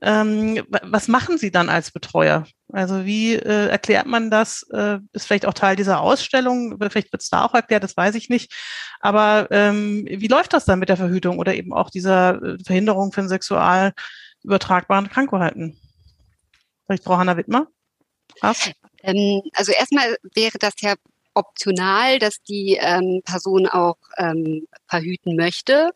ähm, 0.02 0.62
was 0.82 1.08
machen 1.08 1.38
Sie 1.38 1.50
dann 1.50 1.68
als 1.68 1.90
Betreuer? 1.90 2.46
Also 2.72 3.04
wie 3.04 3.34
äh, 3.34 3.68
erklärt 3.68 4.06
man 4.06 4.30
das? 4.30 4.66
Äh, 4.72 4.98
ist 5.12 5.26
vielleicht 5.26 5.46
auch 5.46 5.54
Teil 5.54 5.76
dieser 5.76 6.00
Ausstellung, 6.00 6.76
vielleicht 6.78 7.12
wird 7.12 7.22
es 7.22 7.30
da 7.30 7.44
auch 7.44 7.54
erklärt, 7.54 7.84
das 7.84 7.96
weiß 7.96 8.14
ich 8.14 8.28
nicht. 8.28 8.52
Aber 9.00 9.48
ähm, 9.50 10.06
wie 10.08 10.28
läuft 10.28 10.52
das 10.52 10.64
dann 10.64 10.78
mit 10.78 10.88
der 10.88 10.96
Verhütung 10.96 11.38
oder 11.38 11.54
eben 11.54 11.72
auch 11.72 11.90
dieser 11.90 12.42
äh, 12.42 12.58
Verhinderung 12.64 13.12
von 13.12 13.28
sexual 13.28 13.92
übertragbaren 14.42 15.08
Krankheiten? 15.08 15.78
Vielleicht 16.86 17.04
Frau 17.04 17.16
Hanna 17.16 17.36
Wittmer? 17.36 17.68
Ähm, 19.02 19.42
also 19.54 19.72
erstmal 19.72 20.16
wäre 20.34 20.58
das 20.58 20.74
ja 20.80 20.94
optional, 21.36 22.18
dass 22.18 22.42
die 22.42 22.78
ähm, 22.80 23.22
Person 23.24 23.66
auch 23.66 23.98
ähm, 24.16 24.66
verhüten 24.88 25.36
möchte. 25.36 25.92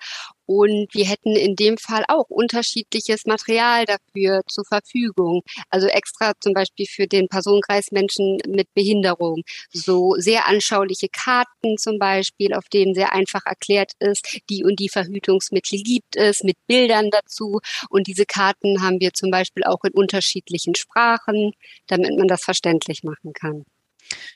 Und 0.52 0.88
wir 0.94 1.04
hätten 1.04 1.36
in 1.36 1.54
dem 1.54 1.78
Fall 1.78 2.02
auch 2.08 2.28
unterschiedliches 2.28 3.24
Material 3.24 3.84
dafür 3.84 4.42
zur 4.48 4.64
Verfügung. 4.64 5.42
Also 5.68 5.86
extra 5.86 6.32
zum 6.40 6.54
Beispiel 6.54 6.86
für 6.86 7.06
den 7.06 7.28
Personenkreis 7.28 7.92
Menschen 7.92 8.38
mit 8.48 8.66
Behinderung. 8.74 9.44
So 9.70 10.16
sehr 10.18 10.48
anschauliche 10.48 11.06
Karten 11.08 11.78
zum 11.78 12.00
Beispiel, 12.00 12.52
auf 12.52 12.64
denen 12.68 12.96
sehr 12.96 13.12
einfach 13.12 13.46
erklärt 13.46 13.92
ist, 14.00 14.40
die 14.50 14.64
und 14.64 14.80
die 14.80 14.88
Verhütungsmittel 14.88 15.84
gibt 15.84 16.16
es, 16.16 16.42
mit 16.42 16.56
Bildern 16.66 17.10
dazu. 17.10 17.60
Und 17.88 18.08
diese 18.08 18.26
Karten 18.26 18.82
haben 18.82 18.98
wir 18.98 19.12
zum 19.12 19.30
Beispiel 19.30 19.62
auch 19.62 19.84
in 19.84 19.92
unterschiedlichen 19.92 20.74
Sprachen, 20.74 21.52
damit 21.86 22.18
man 22.18 22.26
das 22.26 22.42
verständlich 22.42 23.04
machen 23.04 23.34
kann. 23.34 23.64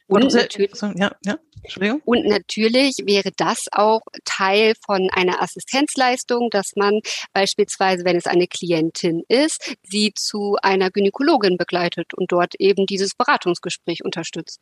Und 0.07 0.33
natürlich, 0.33 0.71
ja, 0.97 1.13
ja, 1.25 1.39
und 2.05 2.27
natürlich 2.27 2.97
wäre 3.05 3.31
das 3.37 3.65
auch 3.73 4.03
Teil 4.25 4.75
von 4.85 5.09
einer 5.13 5.43
Assistenzleistung, 5.43 6.51
dass 6.51 6.73
man 6.77 7.01
beispielsweise, 7.33 8.05
wenn 8.05 8.17
es 8.17 8.27
eine 8.27 8.47
Klientin 8.47 9.23
ist, 9.29 9.77
sie 9.83 10.13
zu 10.15 10.57
einer 10.63 10.91
Gynäkologin 10.91 11.57
begleitet 11.57 12.13
und 12.15 12.31
dort 12.31 12.55
eben 12.59 12.87
dieses 12.87 13.15
Beratungsgespräch 13.15 14.05
unterstützt. 14.05 14.61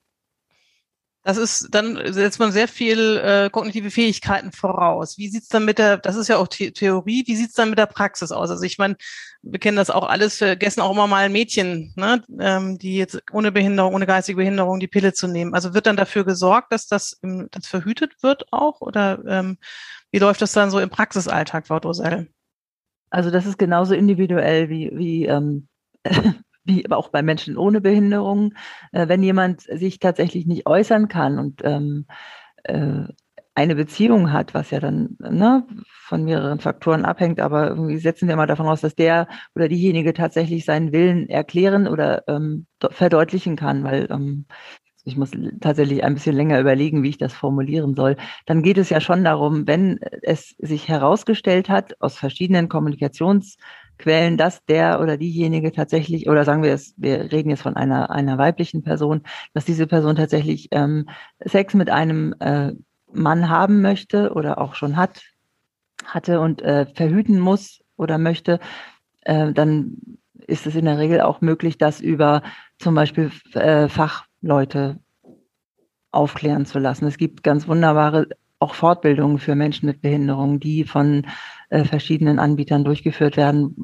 Das 1.24 1.36
ist, 1.36 1.68
dann 1.70 2.12
setzt 2.12 2.40
man 2.40 2.50
sehr 2.50 2.66
viel 2.66 3.18
äh, 3.18 3.48
kognitive 3.48 3.92
Fähigkeiten 3.92 4.50
voraus. 4.50 5.18
Wie 5.18 5.28
sieht's 5.28 5.46
dann 5.46 5.64
mit 5.64 5.78
der, 5.78 5.98
das 5.98 6.16
ist 6.16 6.26
ja 6.26 6.36
auch 6.36 6.48
The 6.52 6.72
Theorie, 6.72 7.22
wie 7.26 7.36
sieht's 7.36 7.54
dann 7.54 7.70
mit 7.70 7.78
der 7.78 7.86
Praxis 7.86 8.32
aus? 8.32 8.50
Also 8.50 8.64
ich 8.64 8.76
meine, 8.76 8.96
wir 9.42 9.60
kennen 9.60 9.76
das 9.76 9.90
auch 9.90 10.08
alles, 10.08 10.38
vergessen 10.38 10.80
auch 10.80 10.90
immer 10.90 11.06
mal 11.06 11.28
Mädchen, 11.28 11.92
ne, 11.94 12.24
ähm, 12.40 12.76
die 12.78 12.96
jetzt 12.96 13.22
ohne 13.30 13.52
Behinderung, 13.52 13.94
ohne 13.94 14.06
geistige 14.06 14.36
Behinderung 14.36 14.80
die 14.80 14.88
Pille 14.88 15.12
zu 15.12 15.28
nehmen. 15.28 15.54
Also 15.54 15.74
wird 15.74 15.86
dann 15.86 15.96
dafür 15.96 16.24
gesorgt, 16.24 16.72
dass 16.72 16.88
das, 16.88 17.12
im, 17.22 17.46
das 17.52 17.68
verhütet 17.68 18.22
wird 18.22 18.52
auch? 18.52 18.80
Oder 18.80 19.22
ähm, 19.24 19.58
wie 20.10 20.18
läuft 20.18 20.42
das 20.42 20.52
dann 20.52 20.72
so 20.72 20.80
im 20.80 20.90
Praxisalltag, 20.90 21.68
Frau 21.68 21.78
Dosell? 21.78 22.28
Also 23.10 23.30
das 23.30 23.46
ist 23.46 23.58
genauso 23.58 23.94
individuell 23.94 24.68
wie, 24.70 24.90
wie 24.92 25.26
ähm, 25.26 25.68
wie 26.64 26.84
aber 26.84 26.96
auch 26.96 27.08
bei 27.08 27.22
Menschen 27.22 27.56
ohne 27.56 27.80
Behinderung, 27.80 28.54
äh, 28.92 29.08
wenn 29.08 29.22
jemand 29.22 29.62
sich 29.62 29.98
tatsächlich 29.98 30.46
nicht 30.46 30.66
äußern 30.66 31.08
kann 31.08 31.38
und 31.38 31.60
ähm, 31.64 32.06
äh, 32.64 33.04
eine 33.54 33.74
Beziehung 33.74 34.32
hat, 34.32 34.54
was 34.54 34.70
ja 34.70 34.80
dann 34.80 35.16
ne, 35.18 35.66
von 36.06 36.24
mehreren 36.24 36.58
Faktoren 36.58 37.04
abhängt, 37.04 37.38
aber 37.38 37.68
irgendwie 37.68 37.98
setzen 37.98 38.28
wir 38.28 38.36
mal 38.36 38.46
davon 38.46 38.66
aus, 38.66 38.80
dass 38.80 38.94
der 38.94 39.28
oder 39.54 39.68
diejenige 39.68 40.14
tatsächlich 40.14 40.64
seinen 40.64 40.92
Willen 40.92 41.28
erklären 41.28 41.86
oder 41.86 42.26
ähm, 42.28 42.66
verdeutlichen 42.80 43.56
kann, 43.56 43.84
weil 43.84 44.08
ähm, 44.10 44.46
ich 45.04 45.16
muss 45.16 45.32
tatsächlich 45.60 46.04
ein 46.04 46.14
bisschen 46.14 46.36
länger 46.36 46.60
überlegen, 46.60 47.02
wie 47.02 47.08
ich 47.10 47.18
das 47.18 47.34
formulieren 47.34 47.94
soll, 47.94 48.16
dann 48.46 48.62
geht 48.62 48.78
es 48.78 48.88
ja 48.88 49.00
schon 49.00 49.24
darum, 49.24 49.66
wenn 49.66 49.98
es 50.22 50.54
sich 50.58 50.88
herausgestellt 50.88 51.68
hat, 51.68 52.00
aus 52.00 52.16
verschiedenen 52.16 52.68
Kommunikationsquellen, 54.02 54.36
dass 54.36 54.64
der 54.66 55.00
oder 55.00 55.16
diejenige 55.16 55.72
tatsächlich, 55.72 56.28
oder 56.28 56.44
sagen 56.44 56.62
wir 56.62 56.72
es, 56.72 56.94
wir 56.96 57.32
reden 57.32 57.50
jetzt 57.50 57.62
von 57.62 57.76
einer, 57.76 58.10
einer 58.10 58.38
weiblichen 58.38 58.82
Person, 58.82 59.22
dass 59.54 59.64
diese 59.64 59.86
Person 59.86 60.16
tatsächlich 60.16 60.68
ähm, 60.72 61.08
Sex 61.40 61.74
mit 61.74 61.90
einem 61.90 62.34
äh, 62.40 62.72
Mann 63.12 63.48
haben 63.48 63.82
möchte 63.82 64.32
oder 64.32 64.58
auch 64.58 64.74
schon 64.74 64.96
hat, 64.96 65.22
hatte 66.04 66.40
und 66.40 66.62
äh, 66.62 66.86
verhüten 66.86 67.38
muss 67.38 67.80
oder 67.96 68.18
möchte, 68.18 68.58
äh, 69.22 69.52
dann 69.52 69.96
ist 70.46 70.66
es 70.66 70.74
in 70.74 70.86
der 70.86 70.98
Regel 70.98 71.20
auch 71.20 71.40
möglich, 71.40 71.78
das 71.78 72.00
über 72.00 72.42
zum 72.78 72.94
Beispiel 72.94 73.30
äh, 73.54 73.88
Fachleute 73.88 74.98
aufklären 76.10 76.66
zu 76.66 76.78
lassen. 76.78 77.06
Es 77.06 77.16
gibt 77.16 77.42
ganz 77.42 77.68
wunderbare 77.68 78.28
auch 78.62 78.74
Fortbildungen 78.74 79.38
für 79.38 79.56
Menschen 79.56 79.86
mit 79.86 80.00
Behinderung, 80.00 80.60
die 80.60 80.84
von 80.84 81.26
äh, 81.68 81.84
verschiedenen 81.84 82.38
Anbietern 82.38 82.84
durchgeführt 82.84 83.36
werden, 83.36 83.74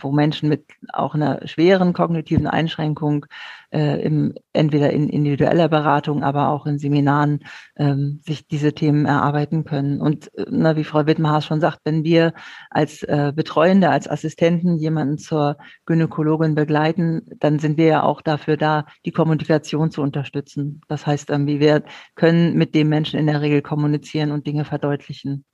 wo 0.00 0.10
Menschen 0.10 0.48
mit 0.48 0.64
auch 0.92 1.14
einer 1.14 1.46
schweren 1.46 1.92
kognitiven 1.92 2.48
Einschränkung 2.48 3.26
äh, 3.70 4.00
im, 4.02 4.34
entweder 4.52 4.90
in 4.90 5.08
individueller 5.08 5.68
Beratung, 5.68 6.22
aber 6.22 6.48
auch 6.48 6.66
in 6.66 6.78
Seminaren 6.78 7.40
ähm, 7.76 8.20
sich 8.24 8.46
diese 8.46 8.72
Themen 8.72 9.06
erarbeiten 9.06 9.64
können. 9.64 10.00
Und 10.00 10.32
äh, 10.36 10.46
na, 10.50 10.76
wie 10.76 10.84
Frau 10.84 11.06
Wittmerhaus 11.06 11.44
schon 11.44 11.60
sagt, 11.60 11.80
wenn 11.84 12.04
wir 12.04 12.32
als 12.70 13.02
äh, 13.02 13.32
Betreuende, 13.34 13.90
als 13.90 14.08
Assistenten 14.08 14.76
jemanden 14.76 15.18
zur 15.18 15.58
Gynäkologin 15.86 16.54
begleiten, 16.54 17.22
dann 17.38 17.58
sind 17.58 17.76
wir 17.78 17.86
ja 17.86 18.02
auch 18.02 18.22
dafür 18.22 18.56
da, 18.56 18.86
die 19.04 19.12
Kommunikation 19.12 19.90
zu 19.90 20.02
unterstützen. 20.02 20.80
Das 20.88 21.06
heißt, 21.06 21.30
ähm, 21.30 21.46
wir 21.46 21.82
können 22.14 22.56
mit 22.56 22.74
dem 22.74 22.88
Menschen 22.88 23.18
in 23.18 23.26
der 23.26 23.40
Regel 23.40 23.62
kommunizieren 23.62 24.32
und 24.32 24.46
Dinge 24.46 24.64
verdeutlichen. 24.64 25.44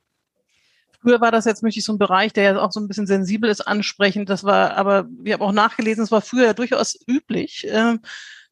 Früher 1.05 1.21
war 1.21 1.31
das 1.31 1.45
jetzt, 1.45 1.61
möchte 1.61 1.77
ich 1.77 1.85
so 1.85 1.93
ein 1.93 1.99
Bereich, 1.99 2.33
der 2.33 2.43
ja 2.43 2.59
auch 2.59 2.71
so 2.71 2.79
ein 2.79 2.87
bisschen 2.87 3.05
sensibel 3.05 3.47
ist, 3.47 3.61
ansprechend. 3.61 4.27
Das 4.27 4.43
war, 4.43 4.75
aber 4.75 5.05
wir 5.19 5.35
haben 5.35 5.43
auch 5.43 5.51
nachgelesen, 5.51 6.03
es 6.03 6.09
war 6.11 6.21
früher 6.21 6.55
durchaus 6.55 6.97
üblich, 7.07 7.67
äh, 7.67 7.99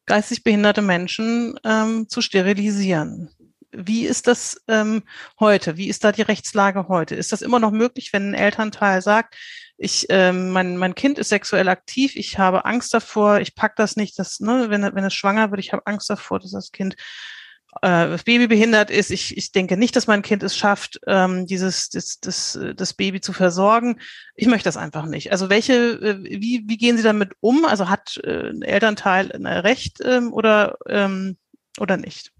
geistig 0.06 0.44
behinderte 0.44 0.80
Menschen 0.80 1.58
ähm, 1.64 2.08
zu 2.08 2.20
sterilisieren. 2.20 3.28
Wie 3.72 4.06
ist 4.06 4.28
das 4.28 4.62
ähm, 4.68 5.02
heute? 5.40 5.76
Wie 5.76 5.88
ist 5.88 6.04
da 6.04 6.12
die 6.12 6.22
Rechtslage 6.22 6.86
heute? 6.86 7.16
Ist 7.16 7.32
das 7.32 7.42
immer 7.42 7.58
noch 7.58 7.72
möglich, 7.72 8.12
wenn 8.12 8.30
ein 8.30 8.34
Elternteil 8.34 9.02
sagt, 9.02 9.34
ich, 9.76 10.06
ähm, 10.10 10.50
mein, 10.50 10.76
mein 10.76 10.94
Kind 10.94 11.18
ist 11.18 11.30
sexuell 11.30 11.68
aktiv, 11.68 12.14
ich 12.14 12.38
habe 12.38 12.66
Angst 12.66 12.94
davor, 12.94 13.40
ich 13.40 13.56
pack 13.56 13.74
das 13.74 13.96
nicht, 13.96 14.16
das, 14.16 14.38
ne, 14.38 14.66
wenn, 14.70 14.82
wenn 14.94 15.02
es 15.02 15.14
schwanger 15.14 15.50
wird, 15.50 15.58
ich 15.58 15.72
habe 15.72 15.86
Angst 15.86 16.08
davor, 16.08 16.38
dass 16.38 16.52
das 16.52 16.70
Kind 16.70 16.94
äh, 17.82 18.08
das 18.08 18.24
Baby 18.24 18.46
behindert 18.46 18.90
ist. 18.90 19.10
Ich, 19.10 19.36
ich 19.36 19.52
denke 19.52 19.76
nicht, 19.76 19.96
dass 19.96 20.06
mein 20.06 20.22
Kind 20.22 20.42
es 20.42 20.56
schafft, 20.56 21.00
ähm, 21.06 21.46
dieses 21.46 21.90
das, 21.90 22.20
das, 22.20 22.58
das 22.76 22.94
Baby 22.94 23.20
zu 23.20 23.32
versorgen. 23.32 24.00
Ich 24.34 24.46
möchte 24.46 24.68
das 24.68 24.76
einfach 24.76 25.06
nicht. 25.06 25.32
Also 25.32 25.48
welche, 25.48 25.74
äh, 25.74 26.22
wie, 26.22 26.64
wie 26.66 26.76
gehen 26.76 26.96
Sie 26.96 27.02
damit 27.02 27.32
um? 27.40 27.64
Also 27.64 27.88
hat 27.88 28.20
äh, 28.24 28.50
ein 28.50 28.62
Elternteil 28.62 29.32
ein 29.32 29.46
Recht 29.46 29.98
ähm, 30.04 30.32
oder, 30.32 30.76
ähm, 30.88 31.36
oder 31.78 31.96
nicht? 31.96 32.32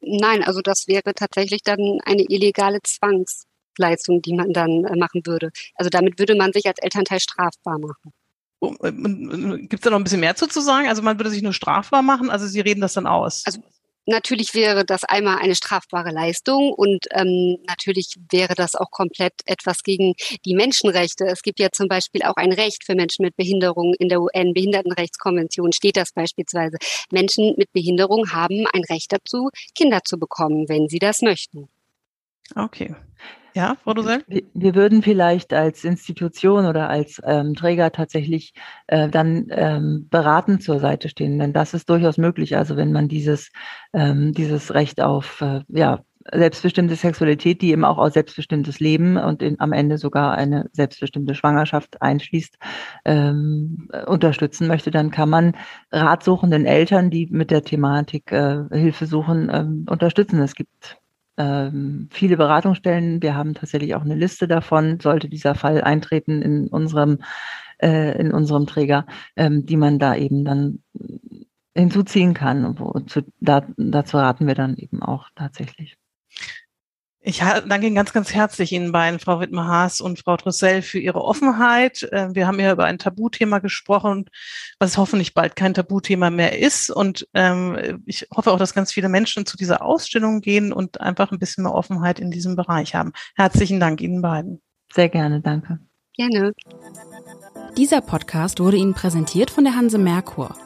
Nein, 0.00 0.42
also 0.44 0.60
das 0.62 0.86
wäre 0.88 1.14
tatsächlich 1.14 1.62
dann 1.62 1.98
eine 2.04 2.22
illegale 2.22 2.78
Zwangsleistung, 2.82 4.22
die 4.22 4.34
man 4.34 4.52
dann 4.52 4.84
äh, 4.84 4.96
machen 4.96 5.22
würde. 5.26 5.50
Also 5.74 5.90
damit 5.90 6.18
würde 6.18 6.34
man 6.34 6.52
sich 6.52 6.66
als 6.66 6.78
Elternteil 6.78 7.20
strafbar 7.20 7.78
machen. 7.78 8.12
Gibt 8.60 9.74
es 9.74 9.80
da 9.80 9.90
noch 9.90 9.98
ein 9.98 10.04
bisschen 10.04 10.20
mehr 10.20 10.36
zu, 10.36 10.46
zu 10.46 10.60
sagen? 10.60 10.88
Also 10.88 11.00
man 11.00 11.18
würde 11.18 11.30
sich 11.30 11.42
nur 11.42 11.54
strafbar 11.54 12.02
machen, 12.02 12.28
also 12.28 12.46
Sie 12.46 12.60
reden 12.60 12.82
das 12.82 12.92
dann 12.92 13.06
aus. 13.06 13.42
Also 13.46 13.60
Natürlich 14.10 14.54
wäre 14.54 14.84
das 14.84 15.04
einmal 15.04 15.38
eine 15.38 15.54
strafbare 15.54 16.10
Leistung 16.10 16.72
und 16.72 17.06
ähm, 17.12 17.58
natürlich 17.68 18.16
wäre 18.28 18.56
das 18.56 18.74
auch 18.74 18.90
komplett 18.90 19.34
etwas 19.46 19.84
gegen 19.84 20.14
die 20.44 20.54
Menschenrechte. 20.54 21.26
Es 21.26 21.42
gibt 21.42 21.60
ja 21.60 21.68
zum 21.70 21.86
Beispiel 21.86 22.24
auch 22.24 22.34
ein 22.34 22.50
Recht 22.50 22.84
für 22.84 22.96
Menschen 22.96 23.24
mit 23.24 23.36
Behinderung. 23.36 23.94
In 24.00 24.08
der 24.08 24.20
UN-Behindertenrechtskonvention 24.20 25.72
steht 25.72 25.96
das 25.96 26.10
beispielsweise. 26.10 26.76
Menschen 27.12 27.54
mit 27.56 27.72
Behinderung 27.72 28.32
haben 28.32 28.66
ein 28.72 28.82
Recht 28.90 29.12
dazu, 29.12 29.50
Kinder 29.76 30.00
zu 30.04 30.18
bekommen, 30.18 30.68
wenn 30.68 30.88
sie 30.88 30.98
das 30.98 31.22
möchten. 31.22 31.68
Okay. 32.56 32.96
Ja, 33.54 33.76
Frau 33.82 33.94
Dosel? 33.94 34.22
Wir, 34.26 34.42
wir 34.54 34.74
würden 34.74 35.02
vielleicht 35.02 35.52
als 35.52 35.84
Institution 35.84 36.66
oder 36.66 36.88
als 36.88 37.20
ähm, 37.24 37.54
Träger 37.54 37.92
tatsächlich 37.92 38.54
äh, 38.86 39.08
dann 39.08 39.46
ähm, 39.50 40.06
beratend 40.10 40.62
zur 40.62 40.78
Seite 40.78 41.08
stehen, 41.08 41.38
denn 41.38 41.52
das 41.52 41.74
ist 41.74 41.88
durchaus 41.90 42.18
möglich. 42.18 42.56
Also 42.56 42.76
wenn 42.76 42.92
man 42.92 43.08
dieses, 43.08 43.50
ähm, 43.92 44.32
dieses 44.32 44.74
Recht 44.74 45.00
auf 45.00 45.40
äh, 45.40 45.60
ja, 45.68 46.00
selbstbestimmte 46.32 46.94
Sexualität, 46.94 47.62
die 47.62 47.70
eben 47.70 47.84
auch 47.84 47.98
aus 47.98 48.12
selbstbestimmtes 48.12 48.78
Leben 48.78 49.16
und 49.16 49.42
in, 49.42 49.58
am 49.58 49.72
Ende 49.72 49.98
sogar 49.98 50.34
eine 50.34 50.68
selbstbestimmte 50.72 51.34
Schwangerschaft 51.34 52.02
einschließt, 52.02 52.58
ähm, 53.04 53.88
unterstützen 54.06 54.66
möchte, 54.66 54.90
dann 54.90 55.10
kann 55.10 55.30
man 55.30 55.56
ratsuchenden 55.90 56.66
Eltern, 56.66 57.10
die 57.10 57.26
mit 57.30 57.50
der 57.50 57.64
Thematik 57.64 58.32
äh, 58.32 58.64
Hilfe 58.70 59.06
suchen, 59.06 59.50
ähm, 59.52 59.86
unterstützen. 59.88 60.40
Es 60.40 60.54
gibt 60.54 60.98
ähm, 61.40 62.08
viele 62.12 62.36
Beratungsstellen. 62.36 63.22
Wir 63.22 63.34
haben 63.34 63.54
tatsächlich 63.54 63.94
auch 63.94 64.02
eine 64.02 64.14
Liste 64.14 64.46
davon, 64.46 65.00
sollte 65.00 65.28
dieser 65.28 65.54
Fall 65.54 65.80
eintreten 65.80 66.42
in 66.42 66.68
unserem 66.68 67.18
äh, 67.78 68.20
in 68.20 68.32
unserem 68.32 68.66
Träger, 68.66 69.06
ähm, 69.36 69.64
die 69.64 69.78
man 69.78 69.98
da 69.98 70.14
eben 70.14 70.44
dann 70.44 70.82
hinzuziehen 71.74 72.34
kann. 72.34 72.78
Wo, 72.78 73.00
zu, 73.00 73.22
da, 73.40 73.66
dazu 73.78 74.18
raten 74.18 74.46
wir 74.46 74.54
dann 74.54 74.76
eben 74.76 75.02
auch 75.02 75.28
tatsächlich. 75.34 75.96
Ich 77.22 77.40
danke 77.40 77.86
Ihnen 77.86 77.96
ganz, 77.96 78.14
ganz 78.14 78.32
herzlich 78.32 78.72
Ihnen 78.72 78.92
beiden, 78.92 79.20
Frau 79.20 79.40
Wittmer-Haas 79.40 80.00
und 80.00 80.20
Frau 80.20 80.38
Dressel, 80.38 80.80
für 80.80 80.98
Ihre 80.98 81.22
Offenheit. 81.22 82.08
Ähm, 82.12 82.34
wir 82.34 82.46
haben 82.46 82.58
ja 82.58 82.72
über 82.72 82.84
ein 82.84 82.96
Tabuthema 82.96 83.58
gesprochen, 83.58 84.24
was 84.78 84.96
hoffentlich 84.96 85.34
bald 85.34 85.54
kein 85.54 85.74
Tabuthema 85.74 86.30
mehr 86.30 86.58
ist. 86.58 86.90
Und 86.90 87.28
ähm, 87.34 88.02
ich 88.06 88.26
hoffe 88.34 88.50
auch, 88.50 88.58
dass 88.58 88.72
ganz 88.72 88.90
viele 88.90 89.10
Menschen 89.10 89.44
zu 89.44 89.58
dieser 89.58 89.82
Ausstellung 89.82 90.40
gehen 90.40 90.72
und 90.72 91.02
einfach 91.02 91.30
ein 91.30 91.38
bisschen 91.38 91.64
mehr 91.64 91.74
Offenheit 91.74 92.20
in 92.20 92.30
diesem 92.30 92.56
Bereich 92.56 92.94
haben. 92.94 93.12
Herzlichen 93.36 93.80
Dank 93.80 94.00
Ihnen 94.00 94.22
beiden. 94.22 94.62
Sehr 94.90 95.10
gerne, 95.10 95.42
danke. 95.42 95.78
Gerne. 96.16 96.52
Dieser 97.76 98.00
Podcast 98.00 98.60
wurde 98.60 98.78
Ihnen 98.78 98.94
präsentiert 98.94 99.50
von 99.50 99.64
der 99.64 99.76
Hanse 99.76 99.98
Merkur. 99.98 100.56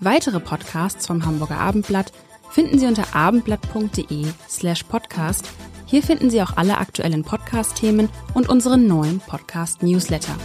Weitere 0.00 0.40
Podcasts 0.40 1.06
vom 1.06 1.26
Hamburger 1.26 1.58
Abendblatt 1.58 2.12
finden 2.50 2.78
Sie 2.78 2.86
unter 2.86 3.14
abendblatt.de 3.14 4.26
slash 4.48 4.84
podcast. 4.84 5.46
Hier 5.88 6.02
finden 6.02 6.28
Sie 6.28 6.42
auch 6.42 6.56
alle 6.58 6.76
aktuellen 6.76 7.24
Podcast-Themen 7.24 8.10
und 8.34 8.50
unseren 8.50 8.86
neuen 8.86 9.20
Podcast-Newsletter. 9.20 10.36